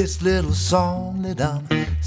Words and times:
This 0.00 0.22
little 0.22 0.54
song 0.54 1.20
that 1.22 1.42
I'm 1.42 1.59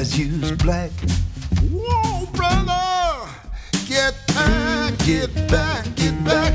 But 0.00 0.06
as 0.06 0.18
you's 0.18 0.52
black, 0.52 0.90
Whoa, 1.70 2.24
brother, 2.32 3.28
get 3.86 4.14
back, 4.28 4.94
mm, 4.94 5.04
get 5.04 5.34
back, 5.50 5.84
get 5.94 6.24
back. 6.24 6.54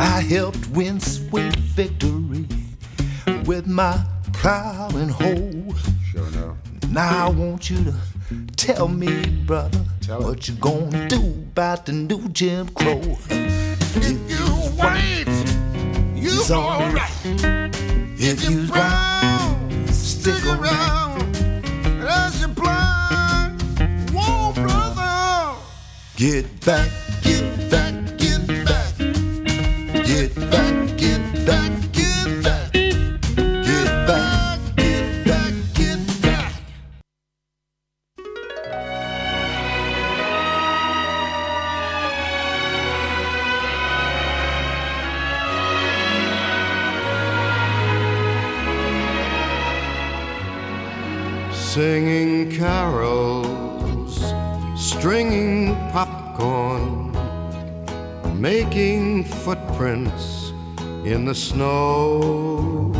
I 0.00 0.22
helped 0.22 0.66
win 0.70 0.98
sweet 0.98 1.54
victory 1.76 2.46
with 3.44 3.66
my 3.66 4.02
plow 4.32 4.88
and 4.94 5.10
hoe. 5.10 5.74
Sure 6.10 6.30
no. 6.30 6.56
Now 6.88 7.26
I 7.26 7.28
want 7.28 7.68
you 7.68 7.84
to 7.84 7.94
tell 8.56 8.88
me, 8.88 9.26
brother, 9.44 9.84
Tell 10.00 10.22
what 10.22 10.48
you 10.48 10.54
gonna 10.54 11.06
do 11.06 11.20
about 11.52 11.84
the 11.84 11.92
new 11.92 12.30
Jim 12.30 12.66
Crow. 12.70 13.18
If 13.28 14.30
you 14.30 14.46
white, 14.78 15.26
you 16.16 16.30
It's 16.30 16.50
all 16.50 16.80
alright. 16.80 17.12
If 18.20 18.50
You 18.50 18.62
you 18.62 18.66
brown, 18.66 18.97
get 26.18 26.60
back, 26.66 26.90
get 27.22 27.70
back, 27.70 27.94
the 61.28 61.34
snow. 61.34 62.90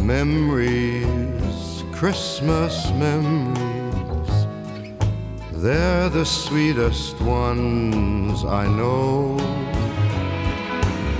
Memories, 0.00 1.82
Christmas 1.92 2.90
memories, 2.90 4.34
they're 5.62 6.10
the 6.10 6.26
sweetest 6.26 7.18
ones 7.22 8.44
I 8.44 8.66
know. 8.66 9.38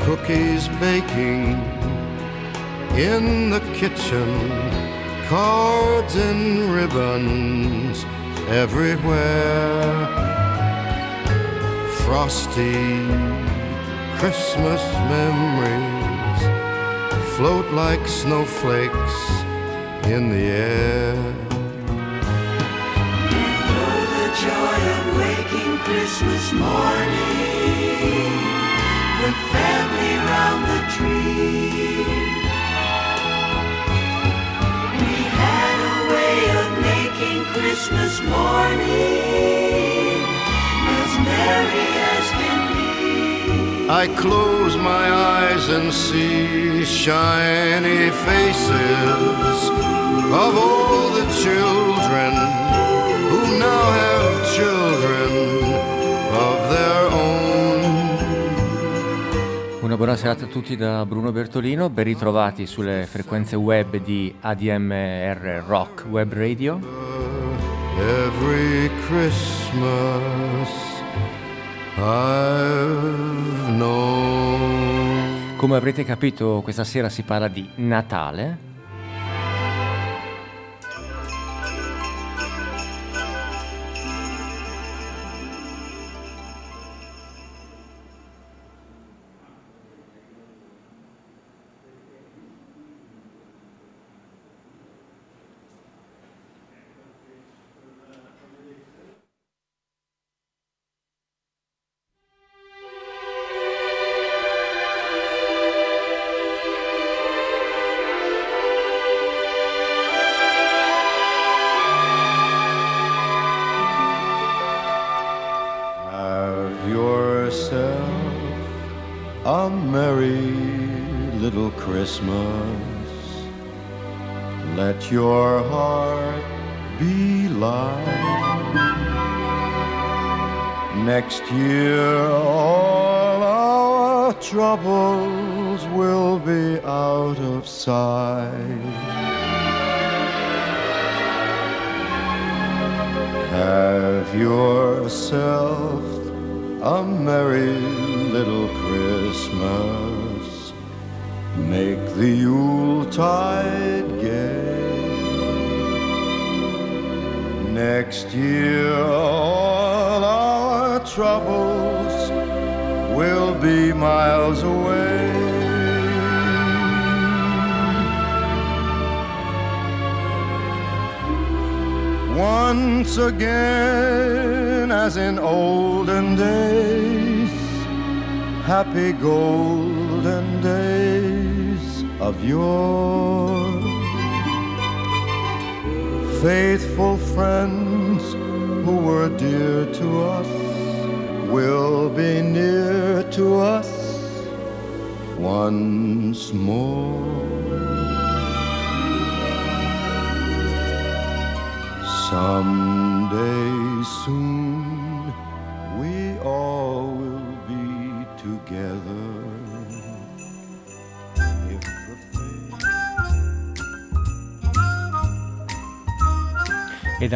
Cookies 0.05 0.69
baking 0.85 1.55
in 3.11 3.49
the 3.49 3.61
kitchen, 3.73 4.29
cards 5.29 6.15
and 6.15 6.75
ribbons 6.75 8.05
everywhere. 8.51 10.09
Frosty 12.05 13.54
Christmas 14.25 14.81
memories 15.13 16.41
float 17.37 17.69
like 17.73 18.09
snowflakes 18.09 19.17
in 20.07 20.31
the 20.31 20.45
air. 20.47 21.15
know 23.69 23.97
the 24.17 24.29
joy 24.47 24.79
of 24.97 25.05
waking 25.21 25.75
Christmas 25.85 26.45
morning 26.55 28.33
with 29.21 29.39
family 29.53 30.15
round 30.33 30.61
the 30.73 30.81
tree. 30.95 32.09
We 35.05 35.17
had 35.37 35.77
a 35.93 35.99
way 36.15 36.37
of 36.63 36.69
making 36.91 37.41
Christmas 37.53 38.15
morning 38.23 40.17
as 40.97 41.13
merry 41.29 41.89
as. 42.09 42.24
I 43.97 44.09
close 44.09 44.77
my 44.77 45.09
eyes 45.09 45.69
and 45.69 45.93
see 45.93 46.85
shiny 46.85 48.11
faces 48.11 49.69
of 50.33 50.57
all 50.57 51.13
the 51.13 51.25
children 51.41 52.33
who 53.31 53.57
now 53.57 53.93
have 54.03 54.35
children 54.53 55.31
of 56.35 56.69
their 56.75 57.07
own. 57.13 58.19
Una 59.83 59.97
buona 59.97 60.17
serata 60.17 60.47
a 60.47 60.49
tutti 60.49 60.77
da 60.77 61.07
Bruno 61.07 61.31
Bertolino, 61.31 61.89
ben 61.89 62.05
ritrovati 62.05 62.67
sulle 62.67 63.07
frequenze 63.07 63.55
web 63.55 63.97
di 63.99 64.35
ADMR 64.41 65.63
Rock 65.69 66.05
Web 66.11 66.33
Radio. 66.33 66.81
Every 67.97 68.91
Christmas. 69.07 70.94
Come 75.57 75.77
avrete 75.77 76.05
capito, 76.05 76.61
questa 76.63 76.85
sera 76.85 77.09
si 77.09 77.23
parla 77.23 77.49
di 77.49 77.69
Natale. 77.77 78.74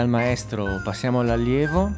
Dal 0.08 0.20
maestro 0.20 0.80
passiamo 0.82 1.20
all'allievo. 1.20 1.92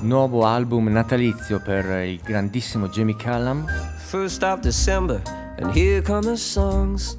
Nuovo 0.00 0.44
album 0.44 0.88
natalizio 0.88 1.60
per 1.60 2.04
il 2.04 2.20
grandissimo 2.22 2.88
Jamie 2.88 3.14
Callum. 3.14 3.64
First 4.08 4.42
of 4.42 4.60
December, 4.60 5.22
and 5.58 5.72
here 5.72 6.02
come 6.02 6.22
the 6.22 6.36
songs. 6.36 7.16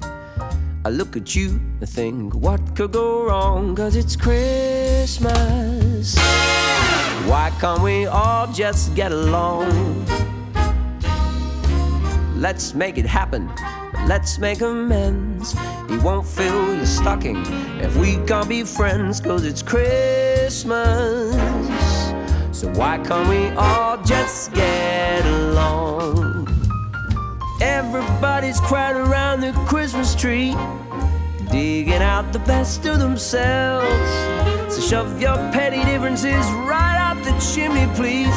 I 0.84 0.90
look 0.90 1.16
at 1.16 1.34
you 1.34 1.58
and 1.80 1.88
think, 1.88 2.34
what 2.34 2.60
could 2.76 2.92
go 2.92 3.26
wrong? 3.26 3.74
Cause 3.74 3.96
it's 3.96 4.16
Christmas. 4.16 6.14
Why 7.26 7.50
can't 7.58 7.80
we 7.80 8.06
all 8.06 8.46
just 8.52 8.94
get 8.94 9.10
along? 9.10 10.04
Let's 12.36 12.74
make 12.74 12.98
it 12.98 13.06
happen. 13.06 13.48
Let's 14.06 14.38
make 14.38 14.60
amends. 14.60 15.52
He 15.88 15.96
won't 15.98 16.26
fill 16.26 16.74
your 16.76 16.86
stocking 16.86 17.44
if 17.80 17.96
we 17.96 18.16
can't 18.26 18.48
be 18.48 18.62
friends, 18.64 19.20
cause 19.20 19.44
it's 19.44 19.62
Christmas. 19.62 21.34
So 22.52 22.68
why 22.74 22.98
can't 22.98 23.28
we 23.28 23.48
all 23.56 23.96
just 24.02 24.52
get 24.52 25.24
along? 25.24 26.48
Everybody's 27.60 28.60
crowded 28.60 29.00
around 29.08 29.40
the 29.40 29.52
Christmas 29.66 30.14
tree, 30.14 30.54
digging 31.50 32.02
out 32.02 32.32
the 32.32 32.40
best 32.40 32.84
of 32.86 32.98
themselves. 32.98 34.10
So 34.74 34.80
shove 34.80 35.20
your 35.20 35.36
petty 35.52 35.82
differences 35.84 36.46
right 36.66 36.96
out 36.98 37.22
the 37.24 37.32
chimney, 37.54 37.86
please. 37.94 38.34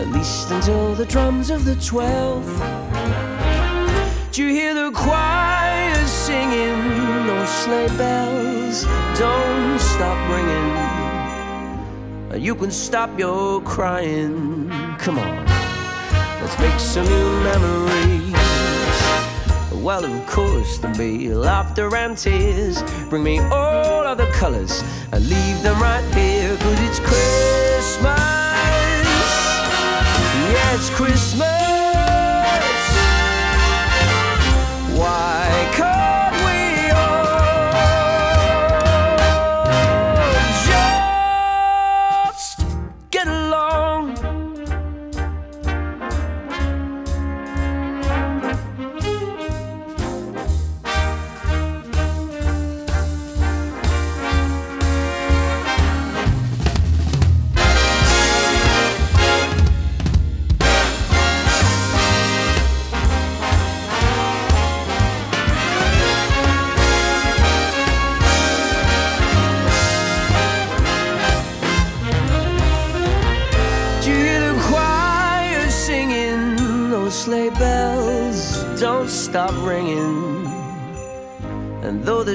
At 0.00 0.08
least 0.12 0.50
until 0.50 0.94
the 0.94 1.06
drums 1.06 1.50
of 1.50 1.64
the 1.64 1.74
twelfth. 1.76 2.75
You 4.38 4.48
hear 4.48 4.74
the 4.74 4.90
choir 4.90 6.06
singing? 6.06 7.26
Those 7.26 7.48
sleigh 7.48 7.88
bells 7.96 8.84
don't 9.18 9.78
stop 9.78 10.18
ringing. 10.30 10.76
You 12.44 12.54
can 12.54 12.70
stop 12.70 13.18
your 13.18 13.62
crying. 13.62 14.68
Come 14.98 15.18
on. 15.18 15.46
Let's 16.42 16.58
make 16.58 16.78
some 16.78 17.06
new 17.06 17.40
memories. 17.44 18.34
Well, 19.72 20.04
of 20.04 20.26
course, 20.26 20.76
there'll 20.78 20.98
be 20.98 21.32
laughter 21.32 21.96
and 21.96 22.18
tears. 22.18 22.82
Bring 23.08 23.22
me 23.22 23.38
all 23.38 24.04
of 24.06 24.18
the 24.18 24.26
colors 24.32 24.82
and 25.12 25.26
leave 25.26 25.62
them 25.62 25.80
right 25.80 26.04
here, 26.14 26.54
cause 26.58 26.80
it's 26.80 26.98
Christmas. 27.00 28.20
Yeah, 30.52 30.74
it's 30.74 30.90
Christmas. 30.90 31.55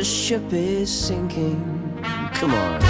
The 0.02 0.06
ship 0.06 0.52
is 0.52 0.90
sinking, 0.90 1.62
come 2.34 2.56
on, 2.56 2.82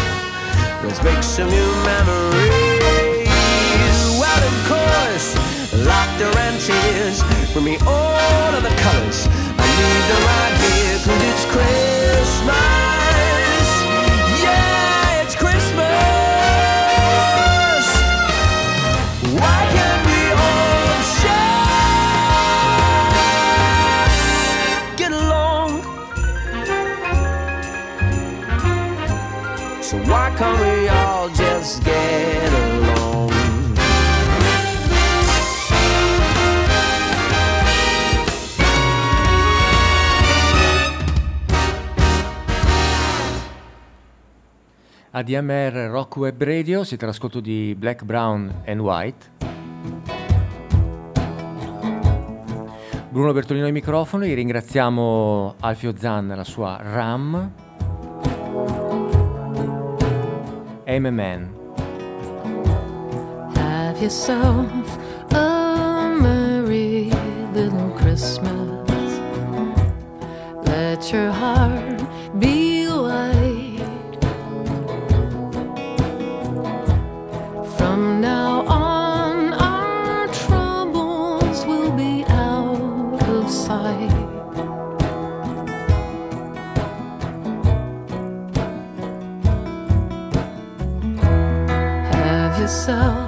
let's 0.86 1.04
make 1.04 1.22
some 1.22 1.50
new 1.50 1.72
memories. 1.84 3.28
Well, 4.18 4.42
of 4.52 4.56
course, 4.72 5.36
laughter 5.86 6.32
and 6.40 6.58
tears 6.62 7.22
bring 7.52 7.66
me 7.66 7.78
all 7.86 8.56
of 8.56 8.64
the 8.64 8.74
colors. 8.80 9.28
I 9.28 9.68
need 9.80 10.04
them 10.10 10.24
right 10.32 10.56
here, 10.64 11.00
cause 11.04 11.22
it's 11.28 11.46
Christmas. 11.52 12.81
ADMR 45.22 45.90
Rock 45.92 46.16
Web 46.18 46.42
Radio, 46.42 46.84
siete 46.84 47.06
all'ascolto 47.06 47.40
di 47.40 47.76
Black, 47.78 48.04
Brown 48.04 48.64
and 48.66 48.80
White. 48.80 49.30
Bruno 53.10 53.32
Bertolino 53.32 53.66
ai 53.66 53.72
microfoni, 53.72 54.34
ringraziamo 54.34 55.58
Alfio 55.60 55.94
Zan 55.96 56.32
e 56.32 56.36
la 56.36 56.44
sua 56.44 56.80
RAM. 56.82 57.52
Aim 60.86 61.08
Man. 61.10 61.54
Have 63.58 64.00
yourself 64.00 64.98
a 65.34 66.16
merry 66.20 67.12
little 67.54 67.94
Christmas. 67.96 68.90
Let 70.66 71.14
your 71.14 71.32
heart 71.32 71.91
Have 92.88 93.21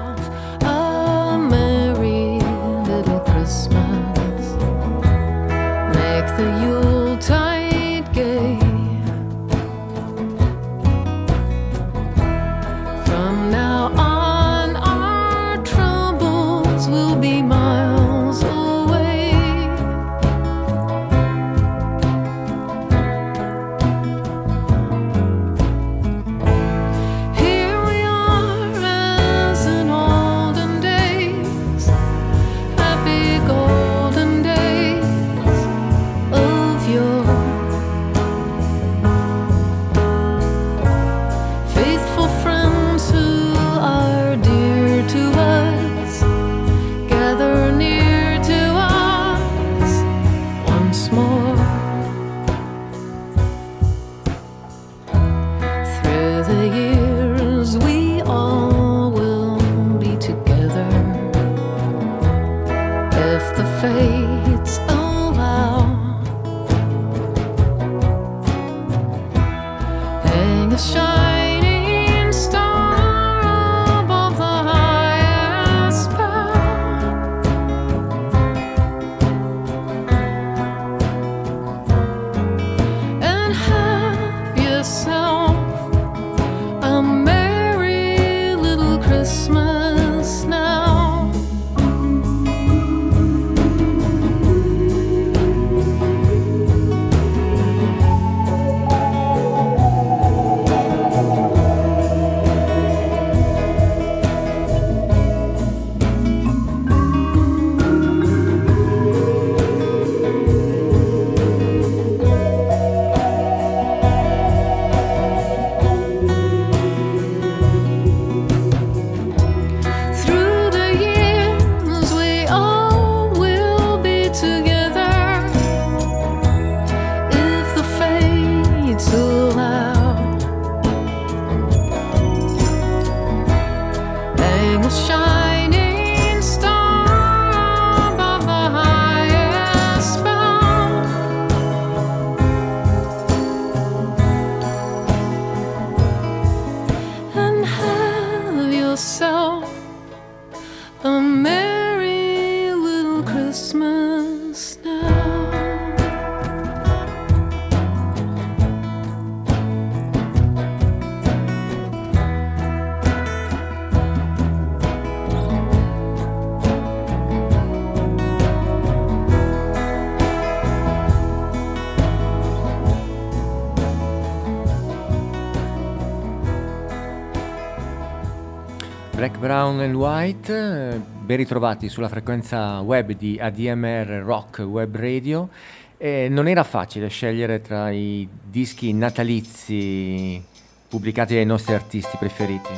eh, 180.49 180.99
ben 180.99 181.37
ritrovati 181.37 181.89
sulla 181.89 182.09
frequenza 182.09 182.79
web 182.81 183.11
di 183.11 183.37
ADMR 183.39 184.23
Rock 184.23 184.59
Web 184.59 184.95
Radio. 184.95 185.49
E 185.97 186.27
non 186.29 186.47
era 186.47 186.63
facile 186.63 187.07
scegliere 187.07 187.61
tra 187.61 187.89
i 187.91 188.27
dischi 188.43 188.93
natalizi 188.93 190.43
pubblicati 190.87 191.35
dai 191.35 191.45
nostri 191.45 191.73
artisti 191.73 192.17
preferiti. 192.17 192.69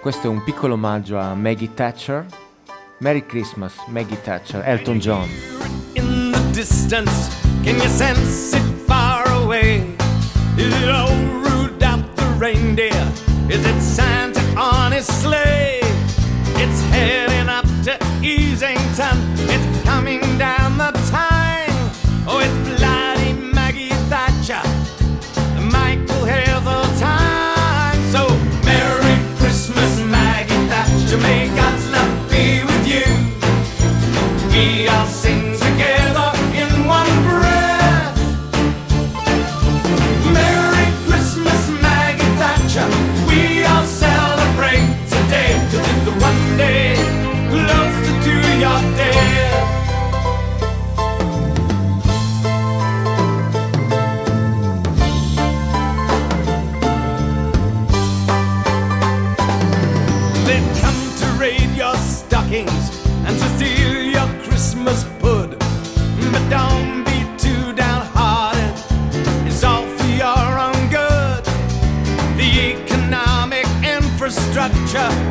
Questo 0.00 0.26
è 0.26 0.30
un 0.30 0.42
piccolo 0.44 0.74
omaggio 0.74 1.18
a 1.18 1.34
Maggie 1.34 1.74
Thatcher. 1.74 2.26
Merry 2.98 3.24
Christmas, 3.26 3.74
Maggie 3.88 4.20
Thatcher, 4.20 4.62
Elton 4.64 4.98
John. 4.98 5.28
in 5.94 6.32
the 6.32 6.50
distance. 6.52 7.28
Can 7.62 7.76
you 7.76 7.88
sense 7.88 8.54
it 8.54 8.62
far 8.86 9.26
away? 9.42 9.96
Is 10.56 10.72
it 10.72 10.86
Rudolph 10.86 11.78
the 11.78 11.89
reindeer? 12.40 13.12
Is 13.50 13.66
it 13.66 13.80
Santa 13.82 14.40
on 14.58 14.92
his 14.92 15.06
sleigh? 15.06 15.80
It's 16.62 16.80
heading 16.94 17.50
up 17.50 17.66
to 17.84 17.98
Easington. 18.22 19.16
It's 19.54 19.84
coming 19.84 20.20
down 20.38 20.78
the 20.78 20.90
Tyne. 21.10 21.68
Oh, 22.26 22.40
it's 22.42 22.79
infrastructure 74.92 75.29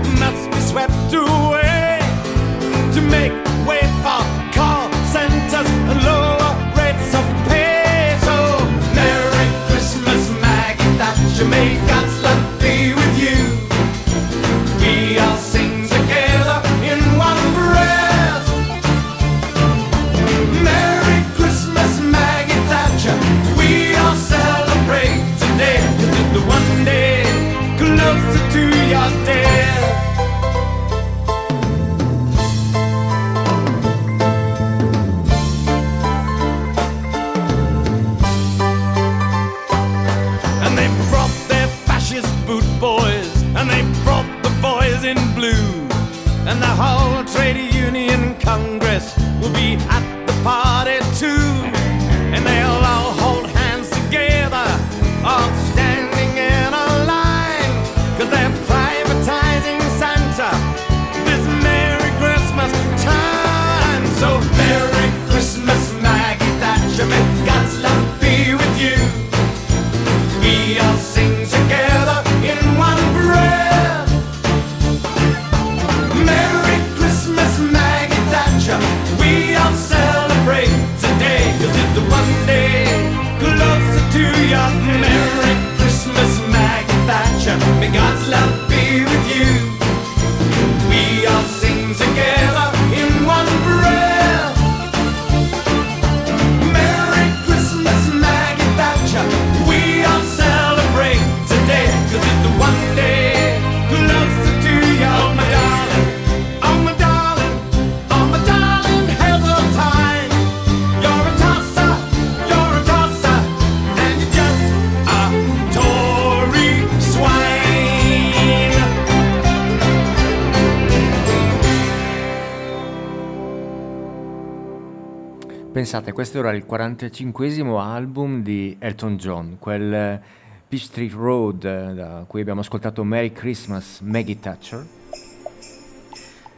Pensate, 125.92 126.12
questo 126.12 126.38
era 126.38 126.52
il 126.52 126.68
45 126.68 127.50
album 127.80 128.44
di 128.44 128.76
Elton 128.78 129.18
John, 129.18 129.56
quel 129.58 129.92
eh, 129.92 130.22
Peachtree 130.68 131.10
Road 131.12 131.64
eh, 131.64 131.94
da 131.96 132.26
cui 132.28 132.42
abbiamo 132.42 132.60
ascoltato 132.60 133.04
Merry 133.04 133.32
Christmas, 133.32 134.00
Maggie 134.02 134.40
Thatcher. 134.40 134.86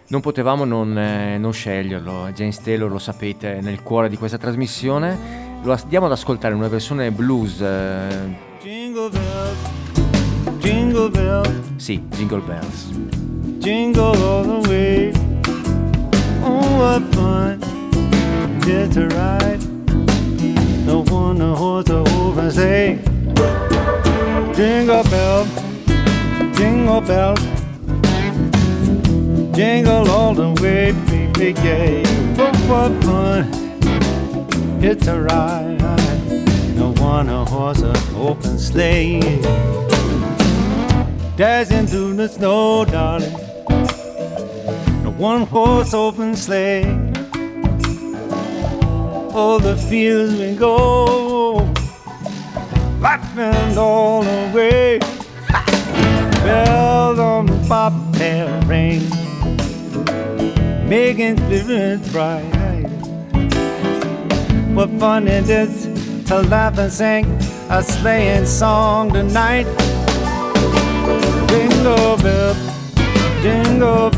Non 0.10 0.20
potevamo 0.20 0.66
non, 0.66 0.98
eh, 0.98 1.38
non 1.38 1.54
sceglierlo, 1.54 2.30
James 2.34 2.60
Taylor 2.62 2.92
lo 2.92 3.00
sapete, 3.00 3.60
è 3.60 3.62
nel 3.62 3.82
cuore 3.84 4.10
di 4.10 4.18
questa 4.18 4.38
trasmissione. 4.38 5.60
Lo 5.64 5.72
andiamo 5.72 6.08
ad 6.08 6.12
ascoltare 6.12 6.54
in 6.54 6.60
una 6.60 6.68
versione 6.68 7.10
blues. 7.10 7.62
eh, 7.62 8.36
Jingle 8.62 9.10
bells, 9.12 10.58
jingle 10.58 11.10
bells, 11.10 11.76
sì, 11.78 12.04
Jingle 12.10 12.42
Bells. 12.42 12.90
jingle 13.60 14.14
all 14.14 14.62
the 14.62 14.68
way. 14.68 15.14
Oh, 16.42 16.78
what 16.78 17.02
fun 17.16 17.81
just 18.64 18.94
to 18.94 19.08
ride. 19.08 19.62
No 20.86 21.04
one 21.04 21.38
to 21.40 21.56
horse 21.56 21.86
to 21.86 22.00
open 22.00 22.52
say. 22.52 23.00
Jingle 24.56 25.04
bell, 25.04 25.46
jingle 26.56 27.02
bell, 27.02 27.36
jingle 29.54 30.10
all 30.10 30.34
the 30.34 30.54
way, 30.62 30.92
baby, 31.10 31.54
yeah. 31.62 32.04
Oh, 32.38 32.52
what 32.70 33.04
fun 33.04 33.62
it's 34.84 35.08
a 35.08 35.20
ride. 35.20 35.80
No 36.76 36.94
one 36.94 37.30
a 37.30 37.46
horse 37.46 37.82
a 37.82 37.94
open 38.16 38.60
sleigh. 38.60 39.20
Dashing 41.38 41.88
through 41.88 42.16
the 42.16 42.28
snow, 42.28 42.86
darling. 42.86 43.32
No 45.04 45.12
one 45.18 45.44
horse 45.44 45.94
open 45.94 46.36
sleigh. 46.36 47.01
All 49.42 49.58
the 49.58 49.76
fields 49.76 50.36
we 50.36 50.56
go, 50.56 51.56
laughing 53.00 53.76
all 53.76 54.22
the 54.22 54.52
way. 54.54 55.00
Bells 56.46 57.18
on 57.18 57.48
the 57.48 57.58
bobtail 57.68 58.62
ring, 58.68 59.02
making 60.88 61.38
spirits 61.38 62.08
bright. 62.12 62.86
What 64.76 64.92
fun 65.00 65.28
it 65.28 65.50
is 65.50 65.88
to 66.28 66.44
laugh 66.44 66.78
and 66.78 66.94
sing 66.94 67.26
a 67.72 67.82
sleighing 67.82 68.46
song 68.46 69.12
tonight. 69.12 69.66
Jingle 71.50 72.18
bell, 72.18 72.54
jingle 73.42 74.11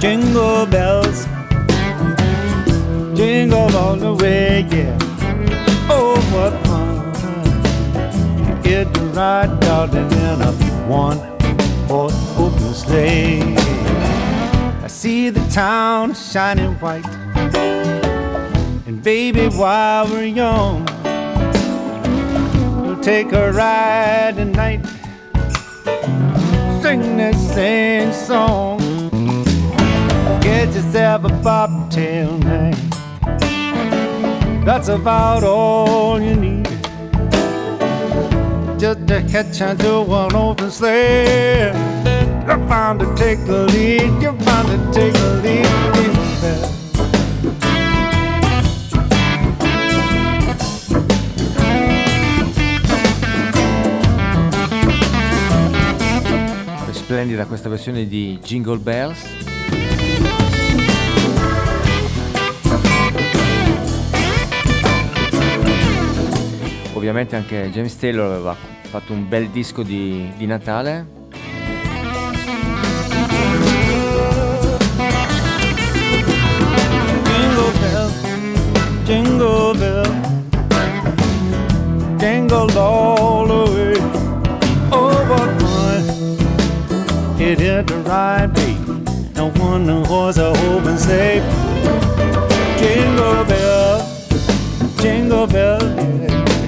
Jingle 0.00 0.64
bells, 0.64 1.26
jingle 3.14 3.76
all 3.76 3.96
the 3.96 4.14
way, 4.14 4.66
yeah. 4.70 4.96
Oh, 5.90 6.16
what 6.32 6.54
fun 6.66 6.96
you 8.48 8.54
get 8.62 8.94
to 8.94 9.00
ride, 9.12 9.60
darling, 9.60 10.10
in 10.10 10.40
a 10.40 10.52
one 10.88 11.18
horse 11.86 12.16
open 12.38 12.72
sleigh. 12.72 13.42
I 14.82 14.86
see 14.86 15.28
the 15.28 15.46
town 15.50 16.14
shining 16.14 16.76
white, 16.76 17.06
and 18.86 19.02
baby, 19.02 19.48
while 19.48 20.06
we're 20.08 20.24
young, 20.24 20.86
we'll 22.80 23.00
take 23.00 23.32
a 23.32 23.52
ride 23.52 24.36
tonight. 24.36 24.82
Sing 26.82 27.18
this 27.18 27.36
same 27.52 28.14
song. 28.14 28.89
Get 30.50 30.74
yourself 30.74 31.24
a 31.24 31.28
bobtail 31.28 32.36
name. 32.38 32.90
That's 34.64 34.88
about 34.88 35.44
all 35.44 36.20
you 36.20 36.34
need. 36.34 36.68
Just 38.78 39.06
to 39.06 39.24
catch 39.30 39.62
onto 39.62 40.02
one 40.02 40.34
open 40.34 40.70
sleigh. 40.70 41.72
You're 42.46 42.58
bound 42.68 42.98
to 42.98 43.06
take 43.14 43.38
the 43.46 43.66
lead. 43.72 44.22
You're 44.22 44.32
bound 44.32 44.68
to 44.68 45.00
take 45.00 45.12
the 45.12 45.40
lead. 45.44 46.10
baby. 56.82 56.92
Splendida 56.92 57.46
questa 57.46 57.68
versione 57.68 58.06
di 58.06 58.38
Jingle 58.40 58.78
Bells. 58.78 59.49
Ovviamente 67.00 67.34
anche 67.34 67.70
James 67.72 67.96
Taylor 67.96 68.30
aveva 68.30 68.54
fatto 68.82 69.14
un 69.14 69.26
bel 69.26 69.48
disco 69.48 69.82
di, 69.82 70.30
di 70.36 70.44
Natale. 70.44 71.06
Jingle 77.24 77.72
bell, 77.80 78.10
jingle 79.04 79.78
bell, 79.78 80.04
jingle 82.18 82.78
all 82.78 83.46
the 83.46 83.72
way. 83.72 83.96
Oh. 84.90 85.08
No 89.34 89.50
one 89.58 90.04
horse 90.04 90.36
a 90.36 90.50
open 90.50 90.98
sleigh. 90.98 91.40
Jingle 92.76 93.44
bell, 93.46 94.06
jingle 94.98 95.46
bell, 95.46 95.80
yeah. 95.80 96.59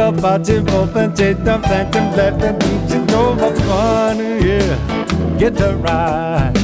Jingle 0.00 0.22
party, 0.22 0.56
open, 0.56 1.14
the 1.14 1.60
phantom, 1.62 2.16
let 2.16 2.40
them 2.40 2.58
teach 2.58 2.90
you 2.94 3.04
know 3.04 3.34
what 3.34 3.54
fun, 3.58 4.16
yeah. 4.18 5.36
Get 5.38 5.58
to 5.58 5.76
ride. 5.76 6.54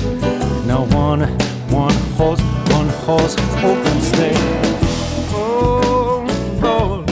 No 0.66 0.87
one, 0.87 1.20
one 1.68 1.92
horse, 2.16 2.40
one 2.70 2.88
horse, 3.05 3.37
open 3.62 4.01
sleigh. 4.01 4.33
Oh, 5.35 6.25
Lord, 6.62 7.11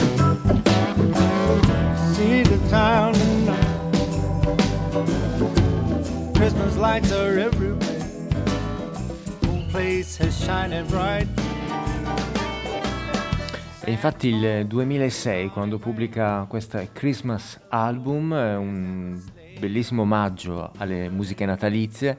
see 2.15 2.41
the 2.41 2.57
town 2.71 3.13
tonight. 3.13 3.93
Christmas 6.35 6.75
lights 6.77 7.11
are 7.11 7.37
everywhere. 7.37 8.01
Whole 9.45 9.63
place 9.69 10.19
is 10.19 10.43
shining 10.43 10.87
bright. 10.87 11.27
E 13.87 13.91
infatti 13.91 14.29
il 14.29 14.65
2006, 14.65 15.49
quando 15.49 15.77
pubblica 15.77 16.47
questo 16.49 16.79
Christmas 16.91 17.61
album, 17.69 18.33
è 18.33 18.55
un 18.55 19.21
bellissimo 19.59 20.01
omaggio 20.01 20.71
alle 20.77 21.07
musiche 21.11 21.45
natalizie. 21.45 22.17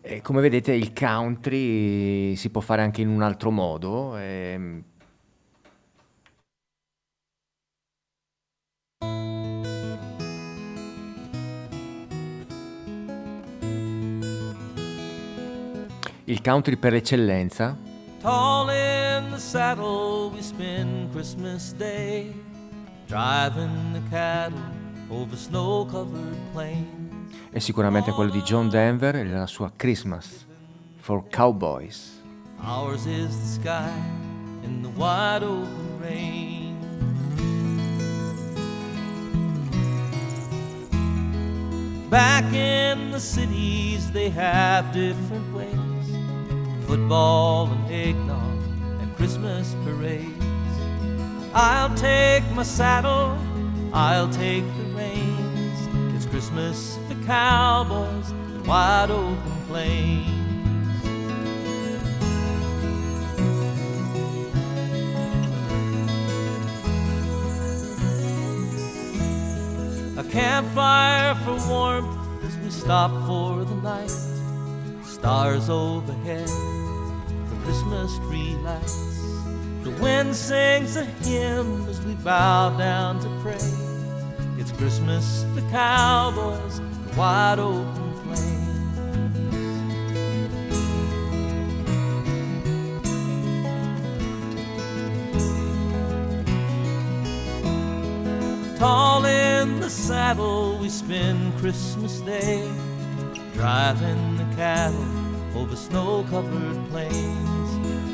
E 0.00 0.20
come 0.20 0.40
vedete 0.40 0.72
il 0.72 0.92
country 0.92 2.34
si 2.34 2.50
può 2.50 2.60
fare 2.60 2.82
anche 2.82 3.02
in 3.02 3.08
un 3.08 3.22
altro 3.22 3.52
modo. 3.52 4.16
ehm, 4.16 4.82
Il 16.24 16.42
country 16.42 16.74
per 16.74 16.94
eccellenza 16.94 17.76
Tall 18.20 18.95
in 19.26 19.32
the 19.32 19.40
saddle, 19.40 20.30
we 20.30 20.40
spend 20.40 21.12
Christmas 21.12 21.72
Day, 21.72 22.32
driving 23.08 23.92
the 23.92 24.02
cattle 24.08 24.58
over 25.10 25.36
snow 25.36 25.84
covered 25.84 26.36
plains. 26.52 26.86
è 27.50 27.58
sicuramente 27.58 28.12
quello 28.12 28.30
di 28.30 28.42
John 28.42 28.68
Denver 28.68 29.16
e 29.16 29.24
la 29.24 29.46
sua 29.46 29.72
Christmas 29.74 30.46
for 30.96 31.24
Cowboys. 31.28 32.22
Ours 32.62 33.06
is 33.06 33.36
the 33.36 33.62
sky 33.62 33.90
in 34.62 34.82
the 34.82 34.90
wide 34.96 35.42
open 35.42 35.98
rain. 36.00 36.76
Back 42.08 42.44
in 42.52 43.10
the 43.10 43.20
cities, 43.20 44.10
they 44.12 44.30
have 44.30 44.92
different 44.92 45.52
ways 45.52 45.86
football 46.86 47.66
and 47.66 47.90
eggnog 47.90 48.40
and 48.40 48.55
Christmas 49.16 49.74
parades. 49.82 50.44
I'll 51.54 51.94
take 51.94 52.44
my 52.52 52.62
saddle, 52.62 53.38
I'll 53.94 54.28
take 54.28 54.64
the 54.76 54.84
reins. 54.94 56.14
It's 56.14 56.26
Christmas 56.26 56.98
for 57.08 57.14
cowboys 57.24 58.30
and 58.30 58.66
wide 58.66 59.10
open 59.10 59.38
plains. 59.66 60.32
A 70.18 70.24
campfire 70.30 71.34
for 71.36 71.56
warmth 71.70 72.44
as 72.44 72.56
we 72.58 72.70
stop 72.70 73.10
for 73.26 73.64
the 73.64 73.74
night. 73.76 74.10
Stars 75.04 75.70
overhead, 75.70 76.46
the 76.46 77.56
Christmas 77.64 78.18
tree 78.28 78.54
lights. 78.62 79.05
The 79.86 80.02
wind 80.02 80.34
sings 80.34 80.96
a 80.96 81.04
hymn 81.04 81.88
as 81.88 82.00
we 82.04 82.14
bow 82.14 82.76
down 82.76 83.20
to 83.20 83.28
pray. 83.40 83.54
It's 84.58 84.72
Christmas 84.72 85.44
the 85.54 85.60
cowboys, 85.70 86.80
the 86.80 87.16
wide 87.16 87.60
open 87.60 88.12
plains. 88.24 88.56
Tall 98.80 99.24
in 99.24 99.78
the 99.78 99.88
saddle, 99.88 100.78
we 100.78 100.88
spend 100.88 101.56
Christmas 101.58 102.18
Day 102.22 102.68
driving 103.54 104.36
the 104.36 104.56
cattle 104.56 105.06
over 105.54 105.76
snow 105.76 106.24
covered 106.28 106.88
plains. 106.88 107.55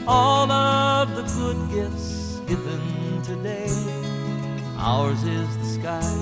All 0.07 0.51
of 0.51 1.15
the 1.15 1.23
good 1.23 1.71
gifts 1.71 2.41
given 2.49 3.23
today. 3.23 3.71
Ours 4.77 5.23
is 5.23 5.57
the 5.59 5.65
sky 5.81 6.13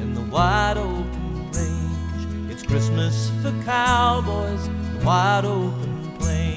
and 0.00 0.16
the 0.16 0.22
wide 0.22 0.78
open 0.78 1.50
range. 1.52 2.50
It's 2.50 2.62
Christmas 2.62 3.30
for 3.42 3.52
cowboys, 3.64 4.68
the 4.68 5.04
wide 5.04 5.44
open 5.44 6.16
plains. 6.18 6.49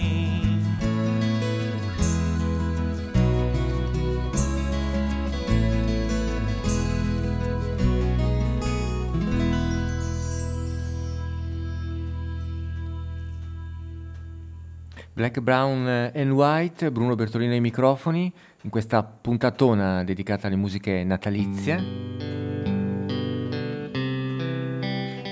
Black, 15.16 15.42
Brown 15.42 16.12
and 16.16 16.32
White, 16.32 16.92
Bruno 16.92 17.14
Bertolino 17.14 17.54
ai 17.54 17.62
microfoni, 17.62 18.34
in 18.64 18.70
questa 18.72 19.04
puntatona 19.04 20.04
dedicata 20.04 20.48
alle 20.48 20.56
musiche 20.56 21.04
natalizie. 21.04 21.78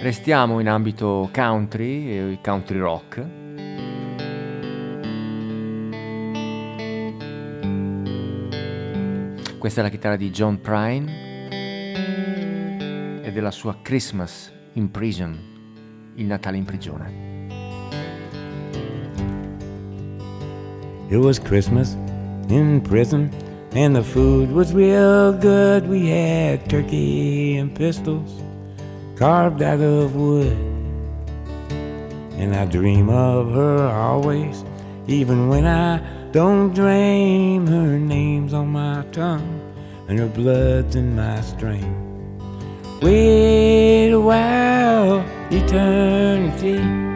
Restiamo 0.04 0.60
in 0.60 0.70
ambito 0.70 1.32
country 1.34 2.10
e 2.10 2.39
country 2.44 2.78
rock. 2.78 3.26
Questa 9.58 9.80
è 9.80 9.84
la 9.84 9.89
chitarra 9.89 10.15
di 10.15 10.30
John 10.30 10.62
Prine 10.62 11.50
e 13.24 13.32
della 13.32 13.52
sua 13.52 13.80
Christmas 13.82 14.54
in 14.74 14.91
Prison, 14.91 16.13
il 16.15 16.26
Natale 16.28 16.58
in 16.58 16.65
prigione. 16.65 17.40
It 21.12 21.17
was 21.17 21.39
Christmas 21.39 21.95
in 22.47 22.80
prison, 22.80 23.32
and 23.74 23.93
the 23.93 24.02
food 24.02 24.50
was 24.50 24.74
real 24.74 25.34
good. 25.34 25.86
We 25.86 26.08
had 26.08 26.69
turkey 26.69 27.58
and 27.58 27.76
pistols 27.76 28.41
carved 29.17 29.62
out 29.62 29.82
of 29.82 30.15
wood. 30.15 30.56
And 32.39 32.56
I 32.56 32.63
dream 32.63 33.10
of 33.10 33.52
her 33.52 33.89
always, 33.89 34.63
even 35.08 35.50
when 35.50 35.65
I 35.65 36.00
don't 36.32 36.74
dream. 36.74 37.67
Her 37.67 38.00
name's 38.00 38.54
on 38.54 38.69
my 38.69 39.04
tongue, 39.12 39.60
and 40.08 40.17
her 40.17 40.30
blood's 40.30 40.95
in 40.95 41.17
my 41.17 41.41
stream. 41.41 41.93
Wait 43.02 44.12
a 44.12 44.19
while, 44.19 45.26
eternity. 45.52 47.11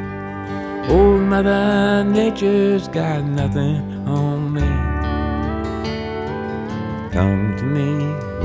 Old 0.88 1.21
Mother 1.21 2.04
Nature's 2.04 2.88
got 2.88 3.24
nothing 3.24 4.08
on 4.08 4.54
me. 4.54 4.62
Come 7.12 7.56
to 7.58 7.63
me, 7.63 7.89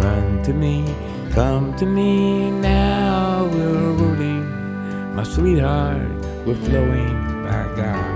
run 0.00 0.42
to 0.44 0.54
me, 0.54 0.94
come 1.32 1.76
to 1.76 1.84
me 1.84 2.50
now. 2.50 3.44
We're 3.52 3.92
rolling, 3.92 5.14
my 5.14 5.22
sweetheart, 5.22 6.08
we're 6.46 6.54
flowing 6.54 7.44
by 7.44 7.64
God. 7.76 8.09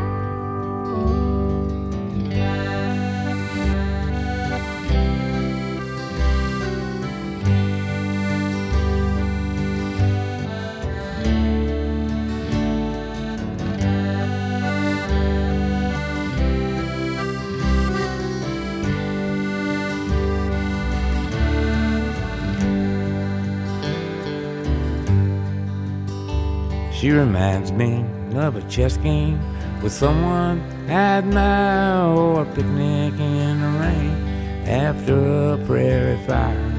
She 27.05 27.11
reminds 27.11 27.71
me 27.71 28.03
of 28.35 28.57
a 28.57 28.63
chess 28.63 28.97
game 28.97 29.39
with 29.83 29.93
someone 29.93 30.63
I 30.89 31.19
admire 31.19 32.07
or 32.07 32.43
a 32.45 32.47
picnic 32.47 33.13
in 33.21 33.61
the 33.61 33.79
rain 33.79 34.67
after 34.67 35.53
a 35.53 35.59
prairie 35.67 36.17
fire. 36.27 36.71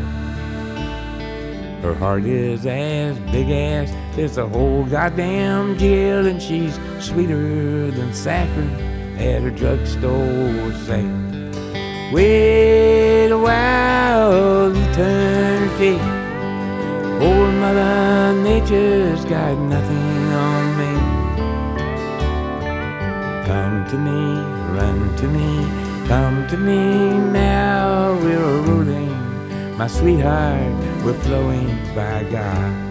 Her 1.84 1.94
heart 1.94 2.26
is 2.26 2.66
as 2.66 3.20
big 3.32 3.52
as 3.52 3.94
it's 4.18 4.38
a 4.38 4.50
whole 4.50 4.86
goddamn 4.86 5.78
jail, 5.78 6.26
and 6.26 6.42
she's 6.42 6.74
sweeter 7.00 7.92
than 7.92 8.10
saccharin 8.10 9.20
at 9.20 9.44
her 9.44 9.52
drugstore 9.52 10.72
sale. 10.88 12.12
Wait 12.12 13.30
a 13.30 13.38
while, 13.38 14.76
eternity. 14.76 16.00
Old 17.24 17.54
Mother 17.54 18.34
Nature's 18.42 19.24
got 19.26 19.56
nothing 19.58 20.14
To 23.89 23.98
me, 24.00 24.34
run 24.76 25.15
to 25.17 25.28
me, 25.28 26.08
come 26.08 26.48
to 26.48 26.58
me 26.58 27.19
now. 27.32 28.17
We're 28.19 28.39
rolling, 28.39 29.78
my 29.78 29.86
sweetheart, 29.88 30.74
we're 31.06 31.13
flowing 31.13 31.67
by 31.93 32.24
God. 32.32 32.85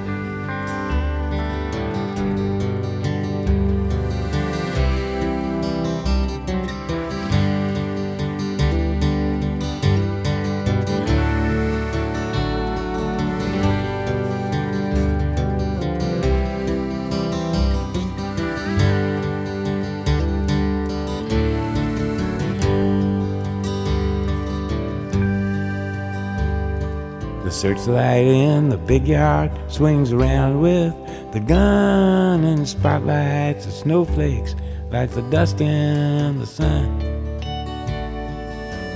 Searchlight 27.64 28.26
in 28.26 28.68
the 28.68 28.76
big 28.76 29.08
yard 29.08 29.50
swings 29.68 30.12
around 30.12 30.60
with 30.60 30.92
the 31.32 31.40
gun 31.40 32.44
and 32.44 32.68
spotlights 32.68 33.64
of 33.64 33.72
snowflakes 33.72 34.54
like 34.90 35.08
the 35.12 35.22
dust 35.30 35.62
in 35.62 36.38
the 36.38 36.46
sun. 36.46 37.00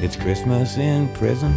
It's 0.04 0.16
Christmas 0.16 0.76
in 0.76 1.09
prison. 1.14 1.57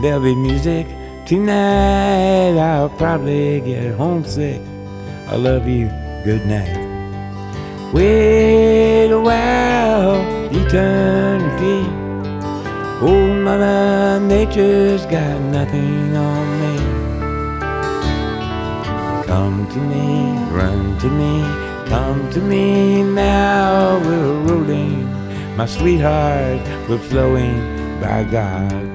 There'll 0.00 0.22
be 0.22 0.34
music 0.34 0.86
tonight. 1.26 2.58
I'll 2.58 2.88
probably 2.88 3.60
get 3.60 3.94
homesick. 3.96 4.62
I 5.28 5.36
love 5.36 5.68
you. 5.68 5.88
Good 6.24 6.46
night. 6.46 6.74
Wait 7.92 9.10
a 9.10 9.20
while, 9.20 10.22
eternity. 10.56 11.99
Old 13.02 13.38
Mother 13.38 14.20
Nature's 14.20 15.06
got 15.06 15.40
nothing 15.40 16.14
on 16.14 16.46
me. 16.60 16.76
Come 19.26 19.66
to 19.72 19.78
me, 19.78 20.36
run 20.52 20.98
to 20.98 21.08
me, 21.08 21.42
come 21.88 22.30
to 22.30 22.40
me 22.42 23.02
now. 23.02 23.98
We're 24.00 24.42
rolling, 24.42 25.08
my 25.56 25.64
sweetheart, 25.64 26.60
we're 26.90 26.98
flowing 26.98 27.56
by 28.02 28.24
God. 28.24 28.89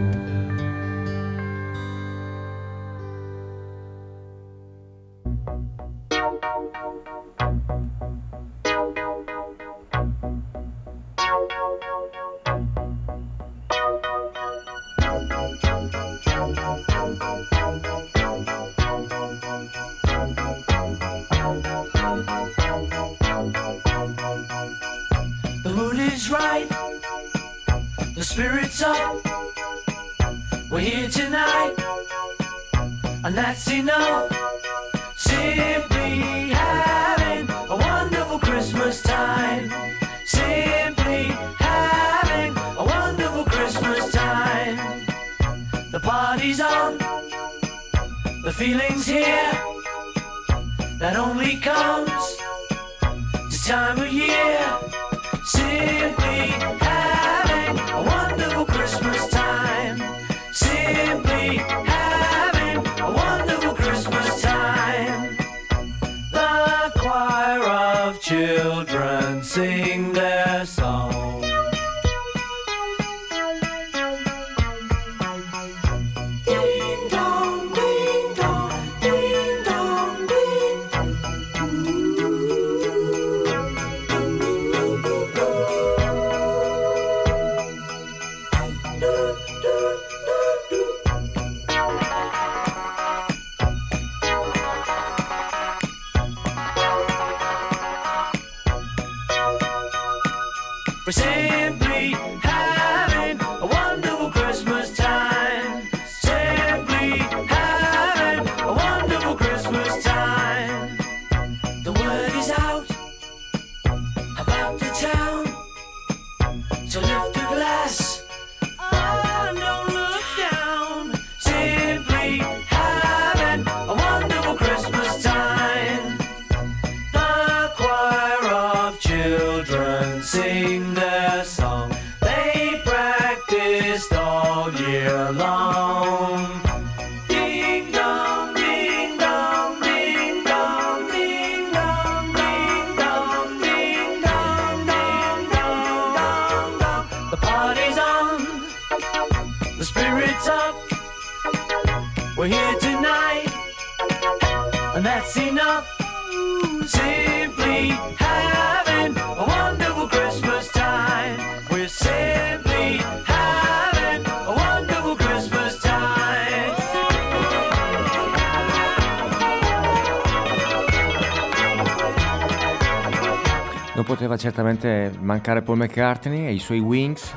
non 174.06 174.16
poteva 174.16 174.38
certamente 174.38 175.12
mancare 175.20 175.64
Paul 175.64 175.78
McCartney 175.78 176.46
e 176.46 176.54
i 176.54 176.60
suoi 176.60 176.80
Wings. 176.80 177.34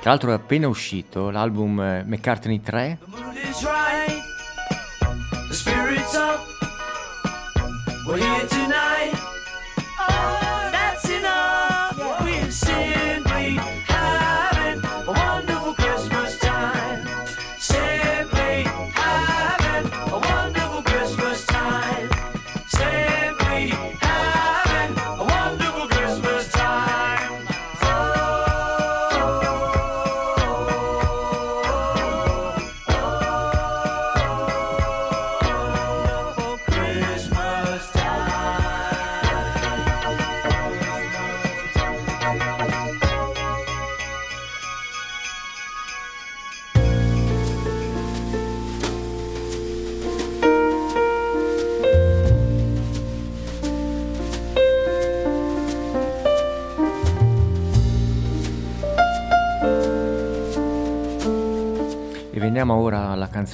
Tra 0.00 0.10
l'altro 0.10 0.30
è 0.30 0.32
appena 0.32 0.66
uscito 0.66 1.28
l'album 1.28 1.78
eh, 1.80 2.04
McCartney 2.06 2.60
3, 2.60 2.98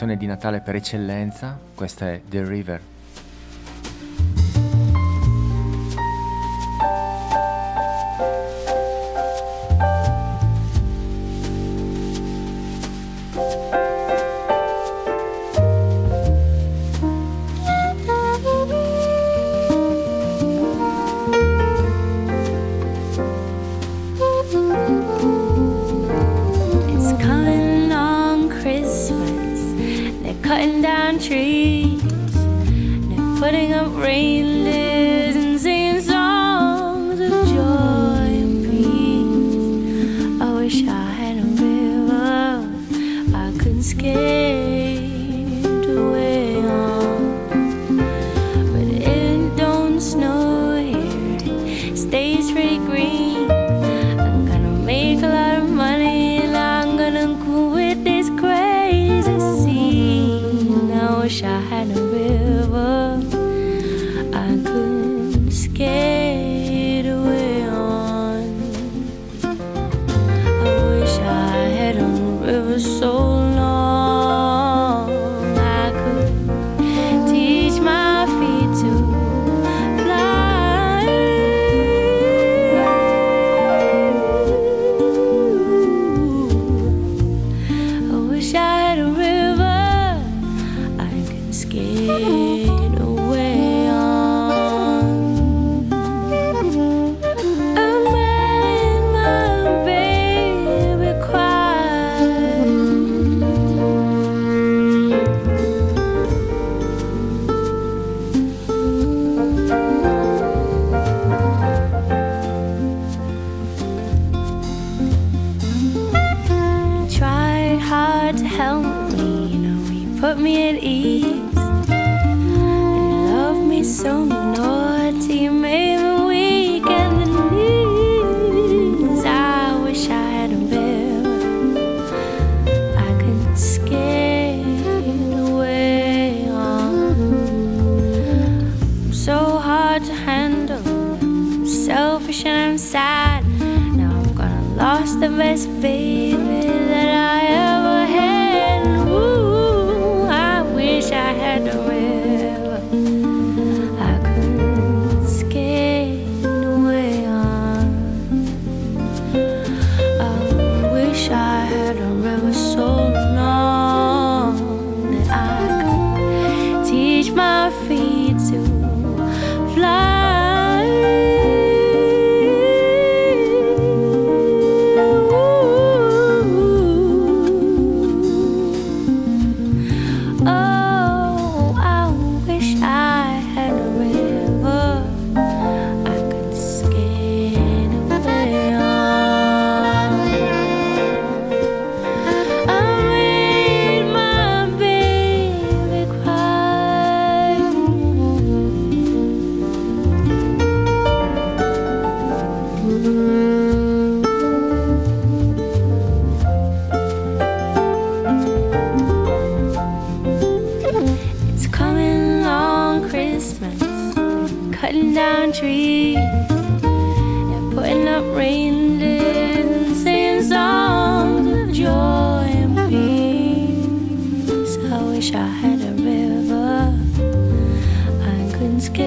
canzone 0.01 0.17
di 0.17 0.27
Natale 0.27 0.61
per 0.61 0.77
eccellenza, 0.77 1.59
questa 1.75 2.09
è 2.09 2.23
The 2.27 2.43
River. 2.43 2.81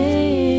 Could 0.03 0.52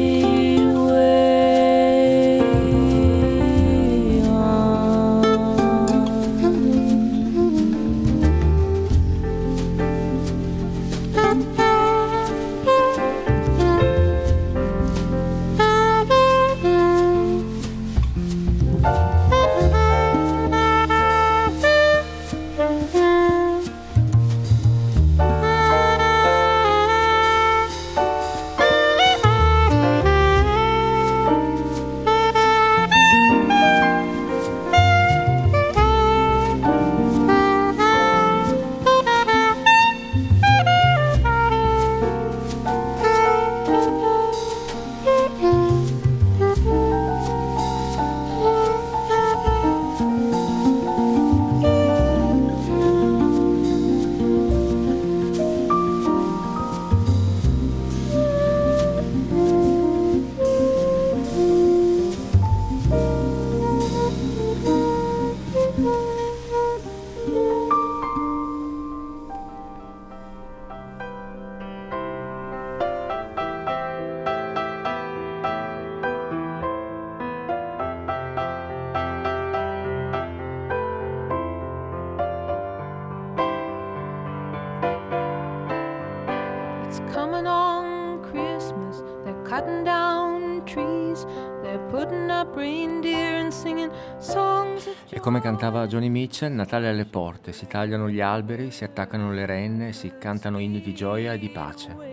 Mitchell, 96.35 96.53
Natale 96.53 96.89
alle 96.89 97.05
porte, 97.05 97.53
si 97.53 97.69
tagliano 97.69 98.11
gli 98.11 98.21
alberi, 98.21 98.73
si 98.73 98.83
attaccano 98.83 99.31
le 99.31 99.47
renne, 99.47 99.93
si 99.93 100.15
cantano 100.19 100.59
inni 100.59 100.81
di 100.81 100.93
gioia 100.93 101.35
e 101.35 101.39
di 101.39 101.49
pace. 101.49 101.95
But 101.95 102.09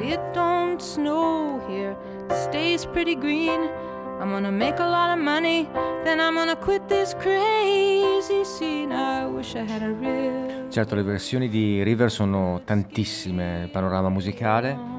it 0.00 0.20
don't 0.32 0.80
snow 0.80 1.60
here, 1.66 1.96
stays 2.28 2.86
pretty 2.86 3.18
green. 3.18 3.68
I'm 4.20 4.30
gonna 4.30 4.52
make 4.52 4.80
a 4.80 4.86
lot 4.86 5.10
of 5.10 5.18
money, 5.20 5.68
then 6.04 6.20
I'm 6.20 6.36
gonna 6.36 6.54
quit 6.54 6.86
this 6.86 7.16
crazy 7.18 8.44
scene. 8.44 8.92
I 8.92 9.26
wish 9.26 9.56
I 9.56 9.68
had 9.68 9.82
a 9.82 9.88
real. 9.88 10.68
Certo, 10.68 10.94
le 10.94 11.02
versioni 11.02 11.48
di 11.48 11.82
River 11.82 12.12
sono 12.12 12.60
tantissime 12.62 13.58
nel 13.58 13.70
panorama 13.70 14.08
musicale. 14.08 14.93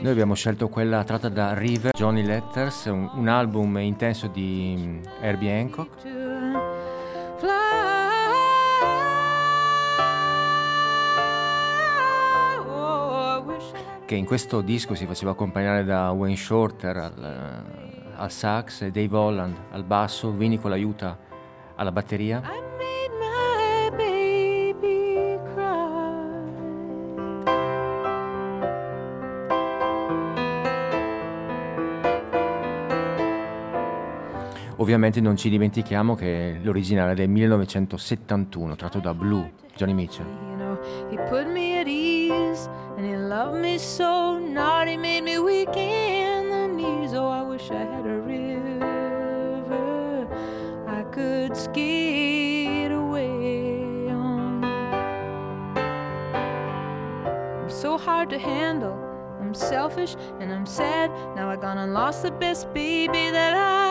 Noi 0.00 0.12
abbiamo 0.12 0.32
scelto 0.32 0.70
quella 0.70 1.04
tratta 1.04 1.28
da 1.28 1.52
River, 1.52 1.92
Johnny 1.92 2.24
Letters, 2.24 2.86
un, 2.86 3.10
un 3.16 3.28
album 3.28 3.76
intenso 3.78 4.28
di 4.28 4.74
mm, 4.78 5.02
Herbie 5.20 5.52
Hancock. 5.52 6.08
che 14.06 14.16
in 14.16 14.24
questo 14.24 14.60
disco 14.60 14.96
si 14.96 15.06
faceva 15.06 15.30
accompagnare 15.30 15.84
da 15.84 16.10
Wayne 16.10 16.34
Shorter 16.34 16.96
al, 16.96 17.64
al 18.16 18.30
sax 18.32 18.88
Dave 18.88 19.16
Holland 19.16 19.56
al 19.70 19.84
basso, 19.84 20.32
Vinny 20.32 20.58
con 20.58 20.70
l'aiuta 20.70 21.16
alla 21.76 21.92
batteria. 21.92 22.69
Ovviamente 34.80 35.20
non 35.20 35.36
ci 35.36 35.50
dimentichiamo 35.50 36.14
che 36.14 36.58
l'originale 36.62 37.12
è 37.12 37.14
del 37.14 37.28
1971, 37.28 38.76
tratto 38.76 38.98
da 38.98 39.12
Blue, 39.12 39.52
Johnny 39.76 39.92
Mitchell. 39.92 40.24
He 41.10 41.18
put 41.28 41.46
me 41.46 41.80
at 41.80 41.86
ease 41.86 42.66
and 42.96 43.04
he 43.04 43.14
loved 43.14 43.60
me 43.60 43.76
so. 43.78 44.38
He 44.38 44.96
made 44.96 45.20
me 45.20 45.36
weak 45.38 45.76
in 45.76 46.48
the 46.48 46.66
knees. 46.66 47.12
Oh, 47.12 47.28
I 47.28 47.42
wish 47.42 47.70
I 47.70 47.84
had 47.84 48.06
a 48.06 48.20
river 48.20 50.26
I 50.88 51.02
could 51.12 51.54
skate 51.54 52.90
away 52.90 54.08
on. 54.10 54.64
I'm 57.62 57.68
so 57.68 57.98
hard 57.98 58.30
to 58.30 58.38
handle. 58.38 58.96
I'm 59.40 59.52
selfish 59.52 60.16
and 60.40 60.50
I'm 60.50 60.64
sad. 60.64 61.10
Now 61.36 61.50
I 61.50 61.56
gone 61.56 61.76
and 61.76 61.92
lost 61.92 62.22
the 62.22 62.30
best 62.30 62.72
baby 62.72 63.30
that 63.30 63.54
I 63.54 63.89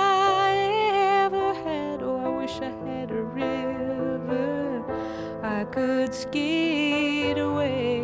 could 5.80 6.14
skate 6.14 7.40
away 7.40 8.02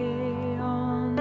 on. 0.62 1.20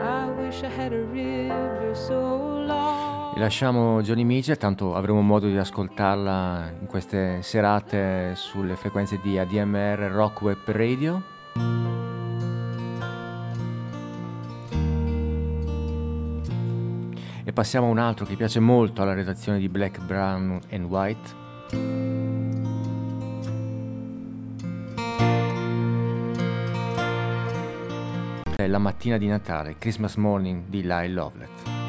I 0.00 0.30
wish 0.40 0.62
I 0.62 0.70
had 0.74 0.92
a 0.94 1.04
river 1.12 1.94
so 1.94 2.64
long. 2.66 3.36
E 3.36 3.40
lasciamo 3.40 4.00
Johnny 4.00 4.24
Mitchell, 4.24 4.56
tanto 4.56 4.94
avremo 4.94 5.20
modo 5.20 5.48
di 5.48 5.56
ascoltarla 5.58 6.72
in 6.80 6.86
queste 6.86 7.42
serate 7.42 8.32
sulle 8.34 8.76
frequenze 8.76 9.18
di 9.22 9.38
ADMR 9.38 10.10
Rock 10.10 10.40
Web 10.40 10.60
Radio. 10.66 11.22
E 17.44 17.52
passiamo 17.52 17.88
a 17.88 17.90
un 17.90 17.98
altro 17.98 18.24
che 18.24 18.36
piace 18.36 18.60
molto 18.60 19.02
alla 19.02 19.12
redazione 19.12 19.58
di 19.58 19.68
Black, 19.68 20.00
Brown 20.00 20.58
and 20.70 20.84
White. 20.84 22.31
È 28.62 28.68
la 28.68 28.78
mattina 28.78 29.18
di 29.18 29.26
Natale, 29.26 29.74
Christmas 29.76 30.14
Morning 30.14 30.66
di 30.68 30.82
Lyle 30.82 31.08
Lovett. 31.08 31.81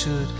Should 0.00 0.32